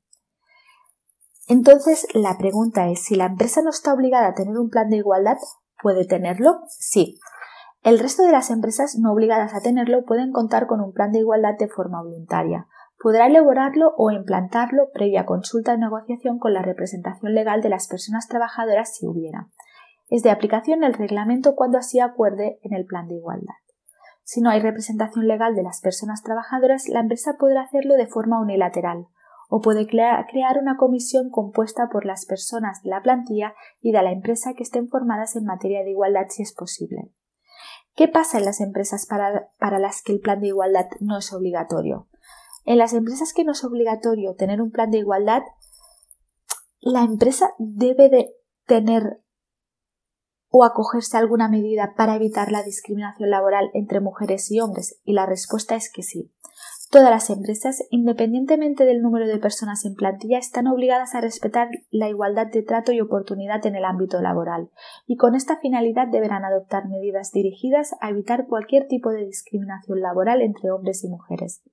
Entonces, 1.48 2.08
la 2.14 2.38
pregunta 2.38 2.88
es 2.90 3.04
si 3.04 3.16
la 3.16 3.26
empresa 3.26 3.62
no 3.62 3.72
está 3.72 3.94
obligada 3.94 4.30
a 4.30 4.34
tener 4.34 4.58
un 4.58 4.70
plan 4.70 4.90
de 4.90 4.98
igualdad, 4.98 5.38
¿puede 5.82 6.06
tenerlo? 6.06 6.62
Sí, 6.68 7.20
el 7.86 8.00
resto 8.00 8.24
de 8.24 8.32
las 8.32 8.50
empresas 8.50 8.98
no 9.00 9.14
obligadas 9.14 9.54
a 9.54 9.62
tenerlo 9.62 10.04
pueden 10.06 10.32
contar 10.32 10.66
con 10.66 10.82
un 10.82 10.92
plan 10.92 11.12
de 11.12 11.20
igualdad 11.20 11.56
de 11.60 11.68
forma 11.68 12.02
voluntaria. 12.02 12.66
Podrá 13.00 13.28
elaborarlo 13.28 13.94
o 13.96 14.10
implantarlo 14.10 14.90
previa 14.92 15.28
consulta 15.28 15.76
y 15.76 15.78
negociación 15.78 16.40
con 16.40 16.54
la 16.54 16.64
representación 16.64 17.36
legal 17.36 17.62
de 17.62 17.70
las 17.70 17.88
personas 17.88 18.28
trabajadoras 18.28 18.96
si 18.96 19.06
hubiera. 19.06 19.50
Es 20.10 20.24
de 20.24 20.32
aplicación 20.32 20.84
el 20.84 20.96
reglamento 20.96 21.54
cuando 21.54 21.78
así 21.78 22.00
acuerde 22.00 22.60
en 22.64 22.74
el 22.74 22.86
plan 22.86 23.08
de 23.08 23.18
igualdad. 23.18 23.54
Si 24.24 24.42
no 24.42 24.50
hay 24.50 24.62
representación 24.62 25.28
legal 25.28 25.54
de 25.54 25.62
las 25.62 25.82
personas 25.82 26.24
trabajadoras, 26.24 26.90
la 26.90 27.02
empresa 27.02 27.36
podrá 27.38 27.62
hacerlo 27.62 27.94
de 27.94 28.08
forma 28.08 28.42
unilateral 28.42 29.06
o 29.56 29.62
puede 29.62 29.88
crear 29.88 30.58
una 30.62 30.76
comisión 30.76 31.30
compuesta 31.30 31.88
por 31.90 32.06
las 32.06 32.26
personas 32.26 32.84
de 32.84 32.90
la 32.90 33.02
plantilla 33.02 33.56
y 33.80 33.94
de 33.94 34.04
la 34.04 34.12
empresa 34.12 34.54
que 34.54 34.64
estén 34.64 34.90
formadas 34.90 35.38
en 35.38 35.46
materia 35.46 35.82
de 35.82 35.92
igualdad 35.92 36.26
si 36.28 36.44
es 36.44 36.54
posible. 36.54 37.14
¿Qué 37.96 38.10
pasa 38.10 38.38
en 38.38 38.44
las 38.44 38.60
empresas 38.60 39.06
para, 39.06 39.80
las 39.80 40.02
que 40.02 40.12
el 40.12 40.20
plan 40.20 40.42
de 40.42 40.48
igualdad 40.48 40.88
no 41.00 41.18
es 41.18 41.32
obligatorio? 41.32 42.10
En 42.66 42.78
las 42.78 42.92
empresas 42.92 43.32
que 43.32 43.46
no 43.46 43.54
es 43.54 43.64
obligatorio 43.64 44.34
tener 44.34 44.62
un 44.62 44.72
plan 44.72 44.92
de 44.92 44.98
igualdad, 44.98 45.44
la 46.82 47.04
empresa 47.04 47.52
debe 47.58 48.10
de 48.10 48.36
tener 48.66 49.22
o 50.50 50.66
acogerse 50.66 51.16
a 51.16 51.22
alguna 51.22 51.48
medida 51.48 51.94
para 51.96 52.18
evitar 52.18 52.52
la 52.52 52.62
discriminación 52.62 53.30
laboral 53.30 53.70
entre 53.74 54.02
mujeres 54.02 54.52
y 54.52 54.60
hombres 54.60 55.00
y 55.06 55.14
la 55.14 55.26
respuesta 55.26 55.78
es 55.78 55.90
que 55.90 56.04
sí. 56.04 56.30
Todas 56.92 57.10
las 57.10 57.30
empresas, 57.30 57.84
independientemente 57.90 58.86
del 58.86 59.02
número 59.02 59.28
de 59.28 59.38
personas 59.38 59.86
en 59.86 59.96
plantilla, 59.96 60.38
están 60.38 60.68
obligadas 60.68 61.16
a 61.16 61.22
respetar 61.22 61.70
la 61.90 62.10
igualdad 62.10 62.48
de 62.48 62.62
trato 62.62 62.92
y 62.92 63.02
oportunidad 63.02 63.66
en 63.66 63.76
el 63.76 63.86
ámbito 63.86 64.22
laboral, 64.22 64.70
y 65.08 65.18
con 65.18 65.36
esta 65.36 65.58
finalidad 65.58 66.08
deberán 66.08 66.46
adoptar 66.46 66.88
medidas 66.88 67.32
dirigidas 67.32 67.96
a 68.02 68.10
evitar 68.10 68.46
cualquier 68.48 68.88
tipo 68.88 69.10
de 69.10 69.26
discriminación 69.26 70.00
laboral 70.00 70.42
entre 70.42 70.72
hombres 70.72 71.04
y 71.04 71.10
mujeres. 71.10 71.64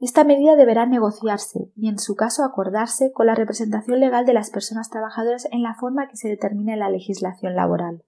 Esta 0.00 0.24
medida 0.24 0.56
deberá 0.56 0.86
negociarse 0.86 1.70
y, 1.76 1.88
en 1.88 1.98
su 1.98 2.14
caso, 2.14 2.44
acordarse 2.44 3.12
con 3.12 3.26
la 3.26 3.34
representación 3.34 4.00
legal 4.00 4.26
de 4.26 4.34
las 4.34 4.50
personas 4.50 4.90
trabajadoras 4.90 5.48
en 5.50 5.62
la 5.62 5.74
forma 5.76 6.08
que 6.08 6.16
se 6.16 6.28
determine 6.28 6.76
la 6.76 6.90
legislación 6.90 7.54
laboral. 7.54 8.04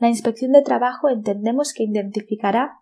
La 0.00 0.08
Inspección 0.08 0.52
de 0.52 0.62
Trabajo 0.62 1.08
entendemos 1.08 1.72
que 1.72 1.84
identificará 1.84 2.80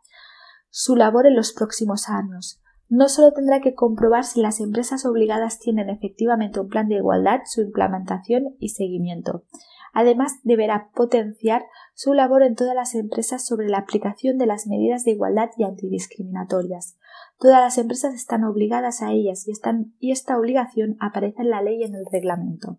su 0.70 0.96
labor 0.96 1.26
en 1.26 1.36
los 1.36 1.52
próximos 1.52 2.08
años. 2.08 2.60
No 2.88 3.08
solo 3.08 3.32
tendrá 3.32 3.60
que 3.60 3.74
comprobar 3.74 4.24
si 4.24 4.40
las 4.40 4.60
empresas 4.60 5.04
obligadas 5.04 5.58
tienen 5.58 5.90
efectivamente 5.90 6.60
un 6.60 6.68
plan 6.68 6.88
de 6.88 6.96
igualdad, 6.96 7.40
su 7.44 7.60
implementación 7.60 8.56
y 8.58 8.70
seguimiento. 8.70 9.44
Además, 9.92 10.40
deberá 10.42 10.90
potenciar 10.94 11.64
su 11.94 12.14
labor 12.14 12.42
en 12.42 12.54
todas 12.54 12.74
las 12.74 12.94
empresas 12.94 13.44
sobre 13.44 13.68
la 13.68 13.78
aplicación 13.78 14.38
de 14.38 14.46
las 14.46 14.66
medidas 14.66 15.04
de 15.04 15.12
igualdad 15.12 15.50
y 15.56 15.64
antidiscriminatorias. 15.64 16.96
Todas 17.38 17.60
las 17.60 17.78
empresas 17.78 18.14
están 18.14 18.44
obligadas 18.44 19.02
a 19.02 19.12
ellas 19.12 19.46
y, 19.46 19.52
y 19.98 20.12
esta 20.12 20.38
obligación 20.38 20.96
aparece 21.00 21.42
en 21.42 21.50
la 21.50 21.62
ley 21.62 21.80
y 21.80 21.84
en 21.84 21.94
el 21.94 22.06
reglamento. 22.10 22.78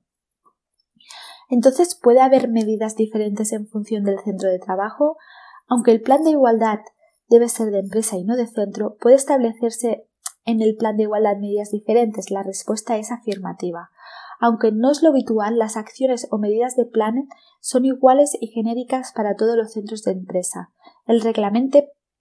Entonces, 1.50 1.96
¿puede 1.96 2.22
haber 2.22 2.48
medidas 2.48 2.96
diferentes 2.96 3.54
en 3.54 3.68
función 3.68 4.04
del 4.04 4.20
centro 4.20 4.50
de 4.50 4.60
trabajo? 4.60 5.18
Aunque 5.68 5.92
el 5.92 6.02
plan 6.02 6.24
de 6.24 6.32
igualdad 6.32 6.80
debe 7.30 7.48
ser 7.48 7.72
de 7.72 7.80
empresa 7.80 8.18
y 8.18 8.24
no 8.24 8.36
de 8.36 8.48
centro, 8.48 8.98
puede 9.00 9.16
establecerse 9.16 10.08
en 10.46 10.62
el 10.62 10.76
plan 10.76 10.98
de 10.98 11.04
igualdad 11.04 11.38
medidas 11.38 11.72
diferentes. 11.72 12.32
La 12.32 12.44
respuesta 12.44 12.98
es 12.98 13.12
afirmativa. 13.12 13.90
Aunque 14.40 14.72
no 14.72 14.90
es 14.92 15.04
lo 15.04 15.10
habitual, 15.10 15.58
las 15.58 15.78
acciones 15.78 16.28
o 16.32 16.38
medidas 16.38 16.76
de 16.76 16.86
plan 16.86 17.28
son 17.60 17.86
iguales 17.86 18.38
y 18.40 18.48
genéricas 18.48 19.12
para 19.14 19.36
todos 19.36 19.58
los 19.58 19.74
centros 19.74 20.04
de 20.04 20.14
empresa. 20.14 20.72
El 21.06 21.22
reglamento, 21.22 21.80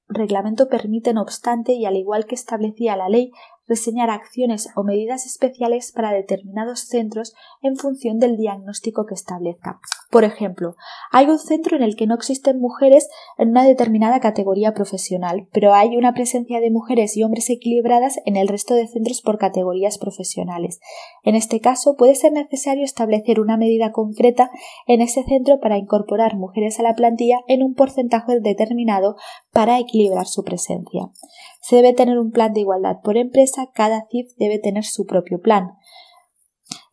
reglamento 0.08 0.68
permite, 0.68 1.14
no 1.14 1.22
obstante, 1.22 1.72
y 1.72 1.86
al 1.86 1.96
igual 1.96 2.26
que 2.26 2.34
establecía 2.34 2.96
la 2.96 3.08
ley, 3.08 3.30
reseñar 3.68 4.10
acciones 4.10 4.68
o 4.74 4.82
medidas 4.82 5.26
especiales 5.26 5.92
para 5.92 6.12
determinados 6.12 6.80
centros 6.80 7.34
en 7.62 7.76
función 7.76 8.18
del 8.18 8.36
diagnóstico 8.36 9.06
que 9.06 9.14
establezca. 9.14 9.80
Por 10.10 10.24
ejemplo, 10.24 10.74
hay 11.12 11.26
un 11.26 11.38
centro 11.38 11.76
en 11.76 11.82
el 11.82 11.94
que 11.94 12.06
no 12.06 12.14
existen 12.14 12.60
mujeres 12.60 13.08
en 13.36 13.50
una 13.50 13.64
determinada 13.64 14.20
categoría 14.20 14.72
profesional, 14.72 15.48
pero 15.52 15.74
hay 15.74 15.96
una 15.96 16.14
presencia 16.14 16.60
de 16.60 16.70
mujeres 16.70 17.16
y 17.16 17.22
hombres 17.22 17.50
equilibradas 17.50 18.18
en 18.24 18.36
el 18.36 18.48
resto 18.48 18.74
de 18.74 18.88
centros 18.88 19.20
por 19.20 19.36
categorías 19.36 19.98
profesionales. 19.98 20.80
En 21.22 21.34
este 21.34 21.60
caso, 21.60 21.96
puede 21.96 22.14
ser 22.14 22.32
necesario 22.32 22.84
establecer 22.84 23.38
una 23.38 23.58
medida 23.58 23.92
concreta 23.92 24.50
en 24.86 25.02
ese 25.02 25.24
centro 25.24 25.60
para 25.60 25.76
incorporar 25.76 26.36
mujeres 26.36 26.80
a 26.80 26.82
la 26.82 26.94
plantilla 26.94 27.40
en 27.46 27.62
un 27.62 27.74
porcentaje 27.74 28.40
determinado 28.40 29.16
para 29.52 29.78
equilibrar 29.78 30.26
su 30.26 30.42
presencia. 30.42 31.10
Se 31.60 31.76
debe 31.76 31.92
tener 31.92 32.18
un 32.18 32.30
plan 32.30 32.52
de 32.52 32.60
igualdad 32.60 33.00
por 33.02 33.16
empresa, 33.16 33.68
cada 33.74 34.06
CIF 34.10 34.34
debe 34.36 34.58
tener 34.58 34.84
su 34.84 35.06
propio 35.06 35.40
plan. 35.40 35.72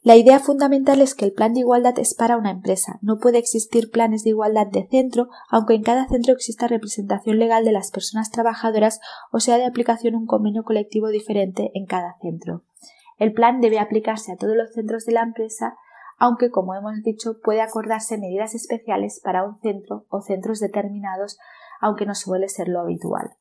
La 0.05 0.15
idea 0.15 0.39
fundamental 0.39 1.01
es 1.01 1.15
que 1.15 1.25
el 1.25 1.34
plan 1.34 1.55
de 1.55 1.62
igualdad 1.62 1.98
es 1.98 2.13
para 2.13 2.38
una 2.38 2.51
empresa. 2.51 3.00
No 3.01 3.17
puede 3.17 3.39
existir 3.39 3.89
planes 3.89 4.24
de 4.24 4.29
igualdad 4.29 4.67
de 4.67 4.88
centro, 4.88 5.29
aunque 5.50 5.74
en 5.74 5.81
cada 5.81 6.07
centro 6.07 6.31
exista 6.31 6.67
representación 6.67 7.39
legal 7.39 7.65
de 7.65 7.72
las 7.72 7.89
personas 7.89 8.29
trabajadoras 8.29 9.00
o 9.31 9.39
sea 9.39 9.57
de 9.57 9.65
aplicación 9.65 10.13
un 10.13 10.27
convenio 10.27 10.63
colectivo 10.63 11.07
diferente 11.07 11.72
en 11.74 11.88
cada 11.88 12.17
centro. 12.22 12.62
El 13.17 13.34
plan 13.34 13.62
debe 13.62 13.79
aplicarse 13.79 14.31
a 14.31 14.38
todos 14.38 14.55
los 14.55 14.74
centros 14.74 15.05
de 15.05 15.13
la 15.13 15.24
empresa, 15.24 15.75
aunque, 16.19 16.51
como 16.51 16.75
hemos 16.75 17.01
dicho, 17.01 17.38
puede 17.43 17.62
acordarse 17.62 18.19
medidas 18.19 18.53
especiales 18.53 19.19
para 19.24 19.43
un 19.43 19.60
centro 19.60 20.05
o 20.10 20.22
centros 20.22 20.60
determinados, 20.60 21.39
aunque 21.81 22.05
no 22.05 22.13
suele 22.13 22.48
ser 22.48 22.67
lo 22.67 22.81
habitual. 22.81 23.31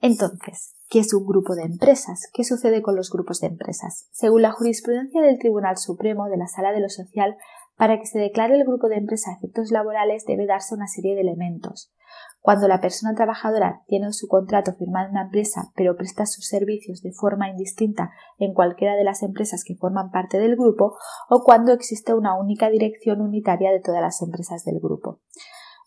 Entonces, 0.00 0.74
¿qué 0.88 1.00
es 1.00 1.12
un 1.12 1.26
grupo 1.26 1.54
de 1.54 1.62
empresas? 1.62 2.28
¿Qué 2.32 2.44
sucede 2.44 2.82
con 2.82 2.96
los 2.96 3.10
grupos 3.10 3.40
de 3.40 3.48
empresas? 3.48 4.08
Según 4.12 4.42
la 4.42 4.52
jurisprudencia 4.52 5.20
del 5.22 5.38
Tribunal 5.38 5.76
Supremo 5.76 6.28
de 6.28 6.36
la 6.36 6.46
Sala 6.46 6.72
de 6.72 6.80
lo 6.80 6.88
Social, 6.88 7.36
Para 7.78 8.00
que 8.00 8.06
se 8.06 8.18
declare 8.18 8.56
el 8.56 8.64
grupo 8.64 8.88
de 8.88 8.96
empresa 8.96 9.30
a 9.30 9.34
efectos 9.34 9.70
laborales 9.70 10.24
debe 10.26 10.46
darse 10.46 10.74
una 10.74 10.88
serie 10.88 11.14
de 11.14 11.20
elementos. 11.20 11.92
Cuando 12.40 12.66
la 12.66 12.80
persona 12.80 13.14
trabajadora 13.14 13.82
tiene 13.86 14.12
su 14.12 14.26
contrato 14.26 14.74
firmado 14.74 15.06
en 15.06 15.12
una 15.12 15.22
empresa 15.22 15.70
pero 15.76 15.96
presta 15.96 16.26
sus 16.26 16.48
servicios 16.48 17.02
de 17.02 17.12
forma 17.12 17.48
indistinta 17.48 18.10
en 18.38 18.52
cualquiera 18.52 18.96
de 18.96 19.04
las 19.04 19.22
empresas 19.22 19.62
que 19.64 19.76
forman 19.76 20.10
parte 20.10 20.40
del 20.40 20.56
grupo 20.56 20.96
o 21.30 21.44
cuando 21.44 21.72
existe 21.72 22.14
una 22.14 22.36
única 22.36 22.68
dirección 22.68 23.20
unitaria 23.20 23.70
de 23.70 23.80
todas 23.80 24.02
las 24.02 24.22
empresas 24.22 24.64
del 24.64 24.80
grupo. 24.80 25.20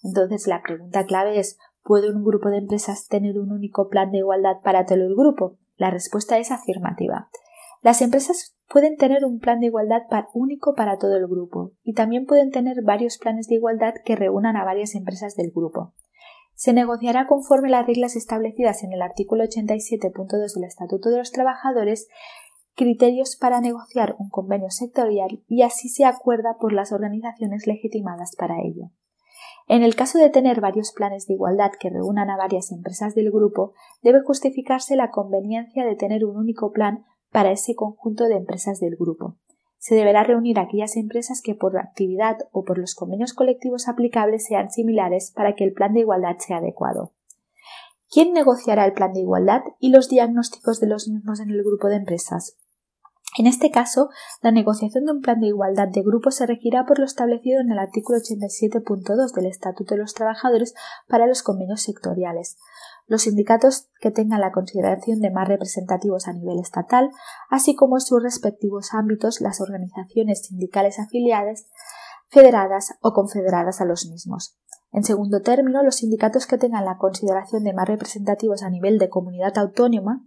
Entonces 0.01 0.47
la 0.47 0.61
pregunta 0.61 1.05
clave 1.05 1.39
es 1.39 1.57
¿puede 1.83 2.11
un 2.11 2.23
grupo 2.23 2.49
de 2.49 2.57
empresas 2.57 3.07
tener 3.07 3.39
un 3.39 3.51
único 3.51 3.89
plan 3.89 4.11
de 4.11 4.19
igualdad 4.19 4.57
para 4.63 4.85
todo 4.85 4.99
el 4.99 5.15
grupo? 5.15 5.57
La 5.77 5.89
respuesta 5.89 6.37
es 6.37 6.51
afirmativa. 6.51 7.27
Las 7.81 8.01
empresas 8.01 8.55
pueden 8.69 8.95
tener 8.95 9.25
un 9.25 9.39
plan 9.39 9.59
de 9.59 9.67
igualdad 9.67 10.03
único 10.33 10.75
para 10.75 10.97
todo 10.97 11.17
el 11.17 11.27
grupo 11.27 11.71
y 11.83 11.93
también 11.93 12.25
pueden 12.25 12.51
tener 12.51 12.83
varios 12.83 13.17
planes 13.17 13.47
de 13.47 13.55
igualdad 13.55 13.95
que 14.05 14.15
reúnan 14.15 14.55
a 14.55 14.63
varias 14.63 14.95
empresas 14.95 15.35
del 15.35 15.51
grupo. 15.51 15.93
Se 16.53 16.73
negociará 16.73 17.25
conforme 17.25 17.69
las 17.69 17.87
reglas 17.87 18.15
establecidas 18.15 18.83
en 18.83 18.93
el 18.93 19.01
artículo 19.01 19.43
87.2 19.43 20.53
del 20.53 20.63
Estatuto 20.63 21.09
de 21.09 21.17
los 21.17 21.31
Trabajadores 21.31 22.07
criterios 22.75 23.35
para 23.35 23.61
negociar 23.61 24.15
un 24.19 24.29
convenio 24.29 24.69
sectorial 24.69 25.43
y 25.47 25.63
así 25.63 25.89
se 25.89 26.05
acuerda 26.05 26.57
por 26.59 26.71
las 26.73 26.91
organizaciones 26.91 27.65
legitimadas 27.65 28.35
para 28.37 28.61
ello. 28.61 28.91
En 29.71 29.83
el 29.83 29.95
caso 29.95 30.17
de 30.17 30.29
tener 30.29 30.59
varios 30.59 30.91
planes 30.91 31.27
de 31.27 31.35
igualdad 31.35 31.71
que 31.79 31.89
reúnan 31.89 32.29
a 32.29 32.35
varias 32.35 32.73
empresas 32.73 33.15
del 33.15 33.31
grupo, 33.31 33.71
debe 34.01 34.19
justificarse 34.19 34.97
la 34.97 35.11
conveniencia 35.11 35.85
de 35.85 35.95
tener 35.95 36.25
un 36.25 36.35
único 36.35 36.73
plan 36.73 37.05
para 37.31 37.53
ese 37.53 37.73
conjunto 37.73 38.25
de 38.25 38.35
empresas 38.35 38.81
del 38.81 38.97
grupo. 38.97 39.37
Se 39.79 39.95
deberá 39.95 40.25
reunir 40.25 40.59
aquellas 40.59 40.97
empresas 40.97 41.41
que 41.41 41.55
por 41.55 41.77
actividad 41.77 42.35
o 42.51 42.65
por 42.65 42.79
los 42.79 42.95
convenios 42.95 43.31
colectivos 43.31 43.87
aplicables 43.87 44.45
sean 44.45 44.71
similares 44.71 45.31
para 45.33 45.55
que 45.55 45.63
el 45.63 45.71
plan 45.71 45.93
de 45.93 46.01
igualdad 46.01 46.35
sea 46.39 46.57
adecuado. 46.57 47.13
¿Quién 48.11 48.33
negociará 48.33 48.83
el 48.85 48.91
plan 48.91 49.13
de 49.13 49.21
igualdad 49.21 49.61
y 49.79 49.91
los 49.91 50.09
diagnósticos 50.09 50.81
de 50.81 50.87
los 50.87 51.07
mismos 51.07 51.39
en 51.39 51.49
el 51.49 51.63
grupo 51.63 51.87
de 51.87 51.95
empresas? 51.95 52.57
En 53.37 53.47
este 53.47 53.71
caso, 53.71 54.09
la 54.41 54.51
negociación 54.51 55.05
de 55.05 55.13
un 55.13 55.21
plan 55.21 55.39
de 55.39 55.47
igualdad 55.47 55.87
de 55.87 56.01
grupo 56.01 56.31
se 56.31 56.45
regirá 56.45 56.85
por 56.85 56.99
lo 56.99 57.05
establecido 57.05 57.61
en 57.61 57.71
el 57.71 57.79
artículo 57.79 58.19
87.2 58.19 59.33
del 59.33 59.45
Estatuto 59.45 59.95
de 59.95 60.01
los 60.01 60.13
Trabajadores 60.13 60.73
para 61.07 61.27
los 61.27 61.41
convenios 61.41 61.81
sectoriales. 61.81 62.57
Los 63.07 63.23
sindicatos 63.23 63.87
que 64.01 64.11
tengan 64.11 64.41
la 64.41 64.51
consideración 64.51 65.21
de 65.21 65.31
más 65.31 65.47
representativos 65.47 66.27
a 66.27 66.33
nivel 66.33 66.59
estatal, 66.59 67.09
así 67.49 67.73
como 67.73 67.95
en 67.97 68.01
sus 68.01 68.21
respectivos 68.21 68.93
ámbitos 68.93 69.39
las 69.39 69.61
organizaciones 69.61 70.47
sindicales 70.47 70.99
afiliadas, 70.99 71.67
federadas 72.27 72.95
o 73.01 73.13
confederadas 73.13 73.79
a 73.79 73.85
los 73.85 74.07
mismos. 74.07 74.57
En 74.91 75.05
segundo 75.05 75.41
término, 75.41 75.83
los 75.83 75.95
sindicatos 75.95 76.47
que 76.47 76.57
tengan 76.57 76.83
la 76.83 76.97
consideración 76.97 77.63
de 77.63 77.73
más 77.73 77.87
representativos 77.87 78.61
a 78.61 78.69
nivel 78.69 78.99
de 78.99 79.07
comunidad 79.07 79.57
autónoma 79.57 80.21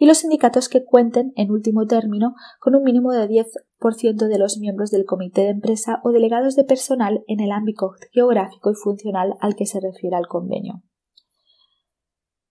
y 0.00 0.06
los 0.06 0.18
sindicatos 0.18 0.70
que 0.70 0.82
cuenten, 0.82 1.34
en 1.36 1.50
último 1.50 1.86
término, 1.86 2.34
con 2.58 2.74
un 2.74 2.82
mínimo 2.82 3.12
de 3.12 3.28
10% 3.28 4.28
de 4.28 4.38
los 4.38 4.56
miembros 4.56 4.90
del 4.90 5.04
comité 5.04 5.42
de 5.42 5.50
empresa 5.50 6.00
o 6.02 6.10
delegados 6.10 6.56
de 6.56 6.64
personal 6.64 7.22
en 7.28 7.40
el 7.40 7.52
ámbito 7.52 7.92
geográfico 8.10 8.70
y 8.70 8.74
funcional 8.74 9.34
al 9.40 9.54
que 9.54 9.66
se 9.66 9.78
refiere 9.78 10.16
el 10.16 10.26
convenio. 10.26 10.82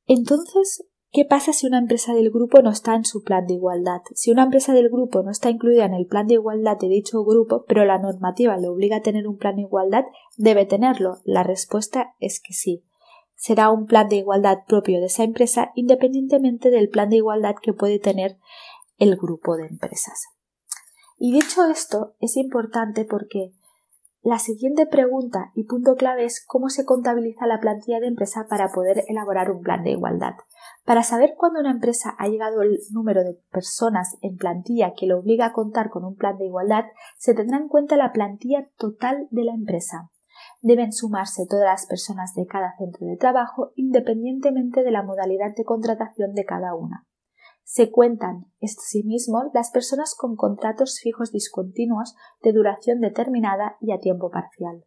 Entonces, 0.06 0.86
¿Qué 1.12 1.26
pasa 1.26 1.54
si 1.54 1.66
una 1.66 1.80
empresa 1.80 2.14
del 2.14 2.30
grupo 2.30 2.62
no 2.62 2.70
está 2.70 2.94
en 2.94 3.04
su 3.04 3.24
plan 3.24 3.48
de 3.48 3.56
igualdad? 3.56 4.02
Si 4.14 4.30
una 4.30 4.44
empresa 4.44 4.74
del 4.74 4.90
grupo 4.90 5.24
no 5.24 5.32
está 5.32 5.50
incluida 5.50 5.86
en 5.86 5.96
el 5.96 6.06
plan 6.06 6.28
de 6.28 6.36
igualdad 6.36 6.78
de 6.78 6.88
dicho 6.88 7.24
grupo, 7.24 7.66
pero 7.68 7.84
la 7.84 7.98
normativa 7.98 8.56
le 8.58 8.68
obliga 8.68 8.98
a 8.98 9.02
tener 9.02 9.28
un 9.28 9.40
plan 9.40 9.56
de 9.56 9.64
igualdad, 9.64 10.04
¿debe 10.38 10.68
tenerlo? 10.68 11.18
La 11.26 11.42
respuesta 11.42 12.14
es 12.20 12.40
que 12.40 12.54
sí 12.54 12.84
será 13.40 13.72
un 13.72 13.86
plan 13.86 14.10
de 14.10 14.18
igualdad 14.18 14.60
propio 14.68 15.00
de 15.00 15.06
esa 15.06 15.24
empresa 15.24 15.72
independientemente 15.74 16.70
del 16.70 16.90
plan 16.90 17.10
de 17.10 17.16
igualdad 17.16 17.56
que 17.62 17.72
puede 17.72 17.98
tener 17.98 18.38
el 18.98 19.16
grupo 19.16 19.56
de 19.56 19.66
empresas. 19.66 20.26
Y 21.18 21.32
dicho 21.32 21.66
esto, 21.66 22.16
es 22.20 22.36
importante 22.36 23.06
porque 23.06 23.54
la 24.22 24.40
siguiente 24.40 24.86
pregunta 24.86 25.52
y 25.56 25.64
punto 25.64 25.96
clave 25.96 26.26
es 26.26 26.44
cómo 26.46 26.70
se 26.70 26.84
contabiliza 26.84 27.48
la 27.48 27.62
plantilla 27.62 28.02
de 28.02 28.08
empresa 28.08 28.46
para 28.50 28.74
poder 28.74 29.06
elaborar 29.08 29.50
un 29.52 29.62
plan 29.62 29.84
de 29.84 29.92
igualdad. 29.92 30.34
Para 30.84 31.04
saber 31.04 31.36
cuándo 31.38 31.62
una 31.62 31.72
empresa 31.72 32.16
ha 32.18 32.28
llegado 32.28 32.62
el 32.62 32.80
número 32.92 33.24
de 33.24 33.40
personas 33.52 34.18
en 34.22 34.36
plantilla 34.36 34.94
que 34.98 35.06
le 35.06 35.14
obliga 35.14 35.46
a 35.46 35.54
contar 35.54 35.90
con 35.90 36.04
un 36.04 36.16
plan 36.16 36.38
de 36.38 36.48
igualdad, 36.48 36.86
se 37.18 37.34
tendrá 37.34 37.58
en 37.58 37.70
cuenta 37.70 37.96
la 37.96 38.12
plantilla 38.12 38.68
total 38.78 39.30
de 39.32 39.46
la 39.46 39.54
empresa 39.54 40.12
deben 40.62 40.92
sumarse 40.92 41.46
todas 41.48 41.66
las 41.66 41.86
personas 41.86 42.34
de 42.34 42.46
cada 42.46 42.76
centro 42.78 43.08
de 43.08 43.18
trabajo 43.18 43.72
independientemente 43.76 44.84
de 44.84 44.92
la 44.92 45.04
modalidad 45.04 45.56
de 45.56 45.64
contratación 45.64 46.34
de 46.34 46.46
cada 46.46 46.76
una. 46.76 47.06
Se 47.64 47.92
cuentan, 47.92 48.48
asimismo, 48.62 49.52
las 49.54 49.70
personas 49.70 50.16
con 50.16 50.36
contratos 50.36 51.00
fijos 51.02 51.32
discontinuos 51.32 52.16
de 52.42 52.52
duración 52.52 53.00
determinada 53.00 53.78
y 53.80 53.92
a 53.92 54.00
tiempo 54.00 54.32
parcial. 54.32 54.84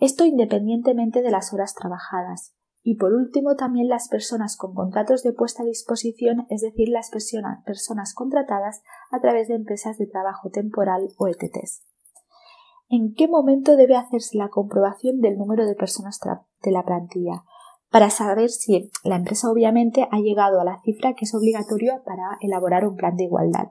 Esto 0.00 0.24
independientemente 0.26 1.22
de 1.22 1.30
las 1.30 1.52
horas 1.54 1.74
trabajadas. 1.74 2.54
Y 2.82 2.96
por 2.96 3.14
último 3.14 3.56
también 3.56 3.88
las 3.88 4.08
personas 4.08 4.58
con 4.58 4.74
contratos 4.74 5.22
de 5.22 5.32
puesta 5.32 5.62
a 5.62 5.66
disposición, 5.66 6.46
es 6.50 6.60
decir, 6.60 6.90
las 6.90 7.08
personas 7.10 8.12
contratadas 8.12 8.82
a 9.10 9.20
través 9.20 9.48
de 9.48 9.54
empresas 9.54 9.96
de 9.96 10.06
trabajo 10.06 10.50
temporal 10.50 11.08
o 11.16 11.28
ETTs 11.28 11.82
en 12.94 13.14
qué 13.14 13.26
momento 13.28 13.76
debe 13.76 13.96
hacerse 13.96 14.38
la 14.38 14.48
comprobación 14.48 15.20
del 15.20 15.36
número 15.36 15.66
de 15.66 15.74
personas 15.74 16.20
de 16.62 16.70
la 16.70 16.84
plantilla, 16.84 17.42
para 17.90 18.10
saber 18.10 18.50
si 18.50 18.90
la 19.04 19.16
empresa 19.16 19.50
obviamente 19.50 20.06
ha 20.10 20.18
llegado 20.18 20.60
a 20.60 20.64
la 20.64 20.80
cifra 20.82 21.14
que 21.14 21.24
es 21.24 21.34
obligatoria 21.34 22.02
para 22.04 22.38
elaborar 22.40 22.86
un 22.86 22.96
plan 22.96 23.16
de 23.16 23.24
igualdad. 23.24 23.68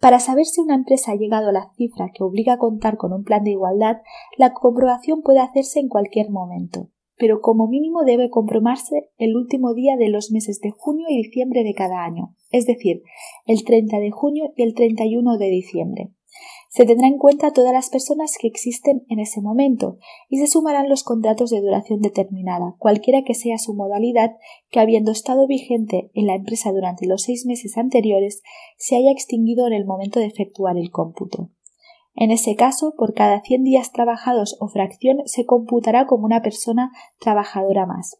Para 0.00 0.20
saber 0.20 0.46
si 0.46 0.60
una 0.60 0.76
empresa 0.76 1.12
ha 1.12 1.16
llegado 1.16 1.48
a 1.48 1.52
la 1.52 1.72
cifra 1.76 2.10
que 2.14 2.22
obliga 2.22 2.54
a 2.54 2.58
contar 2.58 2.96
con 2.96 3.12
un 3.12 3.24
plan 3.24 3.42
de 3.42 3.50
igualdad, 3.50 3.98
la 4.36 4.52
comprobación 4.52 5.22
puede 5.22 5.40
hacerse 5.40 5.80
en 5.80 5.88
cualquier 5.88 6.30
momento, 6.30 6.88
pero 7.16 7.40
como 7.40 7.66
mínimo 7.66 8.04
debe 8.04 8.30
comprobarse 8.30 9.10
el 9.18 9.36
último 9.36 9.74
día 9.74 9.96
de 9.96 10.08
los 10.08 10.30
meses 10.30 10.60
de 10.60 10.70
junio 10.70 11.06
y 11.08 11.16
diciembre 11.16 11.64
de 11.64 11.74
cada 11.74 12.04
año, 12.04 12.34
es 12.50 12.66
decir, 12.66 13.02
el 13.46 13.64
30 13.64 13.98
de 13.98 14.10
junio 14.10 14.52
y 14.56 14.62
el 14.62 14.74
31 14.74 15.36
de 15.36 15.48
diciembre. 15.48 16.12
Se 16.68 16.84
tendrá 16.84 17.08
en 17.08 17.16
cuenta 17.16 17.52
todas 17.52 17.72
las 17.72 17.88
personas 17.88 18.36
que 18.38 18.46
existen 18.46 19.04
en 19.08 19.20
ese 19.20 19.40
momento 19.40 19.96
y 20.28 20.38
se 20.38 20.46
sumarán 20.46 20.90
los 20.90 21.02
contratos 21.02 21.50
de 21.50 21.62
duración 21.62 22.00
determinada, 22.00 22.76
cualquiera 22.78 23.22
que 23.24 23.34
sea 23.34 23.56
su 23.56 23.74
modalidad, 23.74 24.36
que 24.70 24.78
habiendo 24.78 25.10
estado 25.10 25.46
vigente 25.46 26.10
en 26.12 26.26
la 26.26 26.34
empresa 26.34 26.70
durante 26.70 27.06
los 27.06 27.22
seis 27.22 27.46
meses 27.46 27.78
anteriores, 27.78 28.42
se 28.76 28.96
haya 28.96 29.10
extinguido 29.10 29.66
en 29.66 29.72
el 29.72 29.86
momento 29.86 30.20
de 30.20 30.26
efectuar 30.26 30.76
el 30.76 30.90
cómputo. 30.90 31.50
En 32.14 32.32
ese 32.32 32.54
caso, 32.54 32.94
por 32.98 33.14
cada 33.14 33.40
100 33.40 33.62
días 33.62 33.92
trabajados 33.92 34.56
o 34.60 34.68
fracción 34.68 35.18
se 35.24 35.46
computará 35.46 36.06
como 36.06 36.26
una 36.26 36.42
persona 36.42 36.90
trabajadora 37.18 37.86
más. 37.86 38.18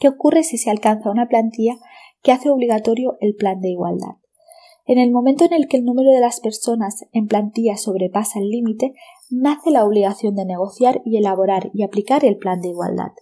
¿Qué 0.00 0.08
ocurre 0.08 0.42
si 0.42 0.58
se 0.58 0.70
alcanza 0.70 1.10
una 1.10 1.28
plantilla 1.28 1.76
que 2.22 2.32
hace 2.32 2.50
obligatorio 2.50 3.18
el 3.20 3.36
plan 3.36 3.60
de 3.60 3.68
igualdad? 3.68 4.21
En 4.84 4.98
el 4.98 5.12
momento 5.12 5.44
en 5.44 5.52
el 5.52 5.68
que 5.68 5.76
el 5.76 5.84
número 5.84 6.10
de 6.10 6.20
las 6.20 6.40
personas 6.40 7.04
en 7.12 7.28
plantilla 7.28 7.76
sobrepasa 7.76 8.40
el 8.40 8.48
límite, 8.50 8.94
nace 9.30 9.70
la 9.70 9.84
obligación 9.84 10.34
de 10.34 10.44
negociar 10.44 11.00
y 11.04 11.18
elaborar 11.18 11.70
y 11.72 11.84
aplicar 11.84 12.24
el 12.24 12.36
plan 12.36 12.60
de 12.60 12.68
igualdad. 12.68 13.12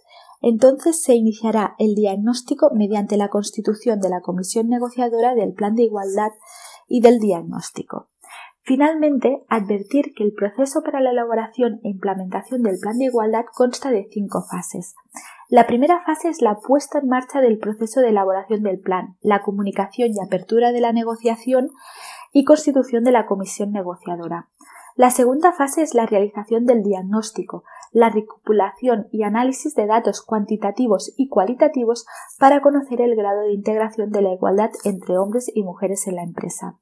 Entonces 0.41 1.01
se 1.03 1.15
iniciará 1.15 1.75
el 1.77 1.93
diagnóstico 1.93 2.71
mediante 2.73 3.15
la 3.15 3.29
constitución 3.29 3.99
de 3.99 4.09
la 4.09 4.21
comisión 4.21 4.69
negociadora 4.69 5.35
del 5.35 5.53
plan 5.53 5.75
de 5.75 5.83
igualdad 5.83 6.31
y 6.87 7.01
del 7.01 7.19
diagnóstico. 7.19 8.10
Finalmente, 8.63 9.43
advertir 9.49 10.13
que 10.15 10.23
el 10.23 10.33
proceso 10.33 10.83
para 10.83 11.01
la 11.01 11.11
elaboración 11.11 11.79
e 11.83 11.89
implementación 11.89 12.61
del 12.61 12.79
plan 12.79 12.97
de 12.99 13.05
igualdad 13.05 13.45
consta 13.53 13.89
de 13.89 14.07
cinco 14.11 14.43
fases. 14.43 14.93
La 15.49 15.65
primera 15.65 16.01
fase 16.05 16.29
es 16.29 16.41
la 16.41 16.59
puesta 16.59 16.99
en 16.99 17.09
marcha 17.09 17.41
del 17.41 17.57
proceso 17.57 18.01
de 18.01 18.09
elaboración 18.09 18.61
del 18.61 18.79
plan, 18.79 19.17
la 19.21 19.41
comunicación 19.41 20.11
y 20.13 20.23
apertura 20.23 20.71
de 20.71 20.79
la 20.79 20.93
negociación 20.93 21.71
y 22.31 22.45
constitución 22.45 23.03
de 23.03 23.11
la 23.11 23.25
comisión 23.25 23.71
negociadora. 23.71 24.47
La 24.95 25.09
segunda 25.09 25.53
fase 25.53 25.81
es 25.81 25.93
la 25.93 26.05
realización 26.05 26.65
del 26.65 26.83
diagnóstico, 26.83 27.63
la 27.91 28.09
recupulación 28.09 29.07
y 29.11 29.23
análisis 29.23 29.75
de 29.75 29.85
datos 29.85 30.21
cuantitativos 30.21 31.13
y 31.17 31.27
cualitativos 31.27 32.05
para 32.39 32.61
conocer 32.61 33.01
el 33.01 33.15
grado 33.15 33.41
de 33.41 33.53
integración 33.53 34.11
de 34.11 34.21
la 34.21 34.33
igualdad 34.33 34.71
entre 34.85 35.17
hombres 35.17 35.51
y 35.53 35.63
mujeres 35.63 36.07
en 36.07 36.15
la 36.15 36.23
empresa. 36.23 36.77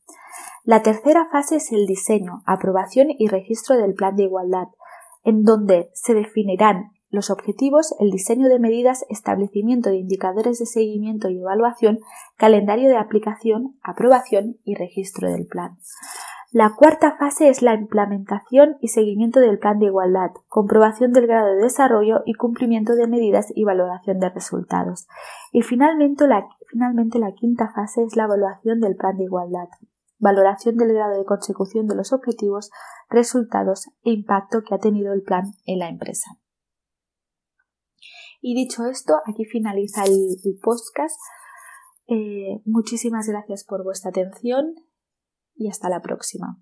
La 0.63 0.83
tercera 0.83 1.27
fase 1.31 1.55
es 1.57 1.71
el 1.71 1.87
diseño, 1.87 2.43
aprobación 2.45 3.07
y 3.09 3.27
registro 3.27 3.75
del 3.75 3.95
plan 3.95 4.15
de 4.15 4.23
igualdad, 4.23 4.67
en 5.23 5.43
donde 5.43 5.89
se 5.93 6.13
definirán 6.13 6.91
los 7.11 7.31
objetivos, 7.31 7.95
el 7.99 8.11
diseño 8.11 8.49
de 8.49 8.59
medidas, 8.59 9.03
establecimiento 9.09 9.89
de 9.89 9.97
indicadores 9.97 10.59
de 10.59 10.67
seguimiento 10.67 11.29
y 11.29 11.39
evaluación, 11.39 11.99
calendario 12.37 12.87
de 12.89 12.97
aplicación, 12.97 13.79
aprobación 13.81 14.57
y 14.63 14.75
registro 14.75 15.31
del 15.31 15.47
plan. 15.47 15.77
La 16.51 16.73
cuarta 16.75 17.15
fase 17.15 17.47
es 17.49 17.62
la 17.62 17.75
implementación 17.75 18.77
y 18.81 18.88
seguimiento 18.88 19.39
del 19.39 19.59
plan 19.59 19.77
de 19.77 19.85
igualdad, 19.85 20.31
comprobación 20.47 21.13
del 21.13 21.27
grado 21.27 21.53
de 21.53 21.62
desarrollo 21.62 22.23
y 22.25 22.33
cumplimiento 22.33 22.95
de 22.95 23.05
medidas 23.05 23.53
y 23.53 23.65
valoración 23.65 24.19
de 24.19 24.29
resultados. 24.29 25.07
Y 25.51 25.62
finalmente 25.62 26.25
la, 26.25 26.47
finalmente 26.67 27.19
la 27.19 27.33
quinta 27.33 27.71
fase 27.75 28.03
es 28.03 28.15
la 28.15 28.23
evaluación 28.23 28.79
del 28.79 28.95
plan 28.95 29.15
de 29.17 29.25
igualdad, 29.25 29.67
valoración 30.17 30.77
del 30.77 30.91
grado 30.91 31.19
de 31.19 31.25
consecución 31.25 31.85
de 31.85 31.95
los 31.95 32.13
objetivos, 32.13 32.71
resultados 33.12 33.85
e 34.03 34.09
impacto 34.09 34.63
que 34.67 34.73
ha 34.73 34.79
tenido 34.79 35.13
el 35.13 35.21
plan 35.21 35.53
en 35.65 35.77
la 35.77 35.89
empresa. 35.89 36.31
Y 38.41 38.55
dicho 38.55 38.88
esto, 38.88 39.13
aquí 39.27 39.45
finaliza 39.45 40.03
el, 40.05 40.39
podcast. 40.63 41.19
Eh, 42.07 42.59
muchísimas 42.65 43.27
gracias 43.27 43.63
por 43.65 43.83
vuestra 43.83 44.09
atención 44.09 44.88
y 45.59 45.69
hasta 45.69 45.89
la 45.89 46.01
próxima. 46.01 46.57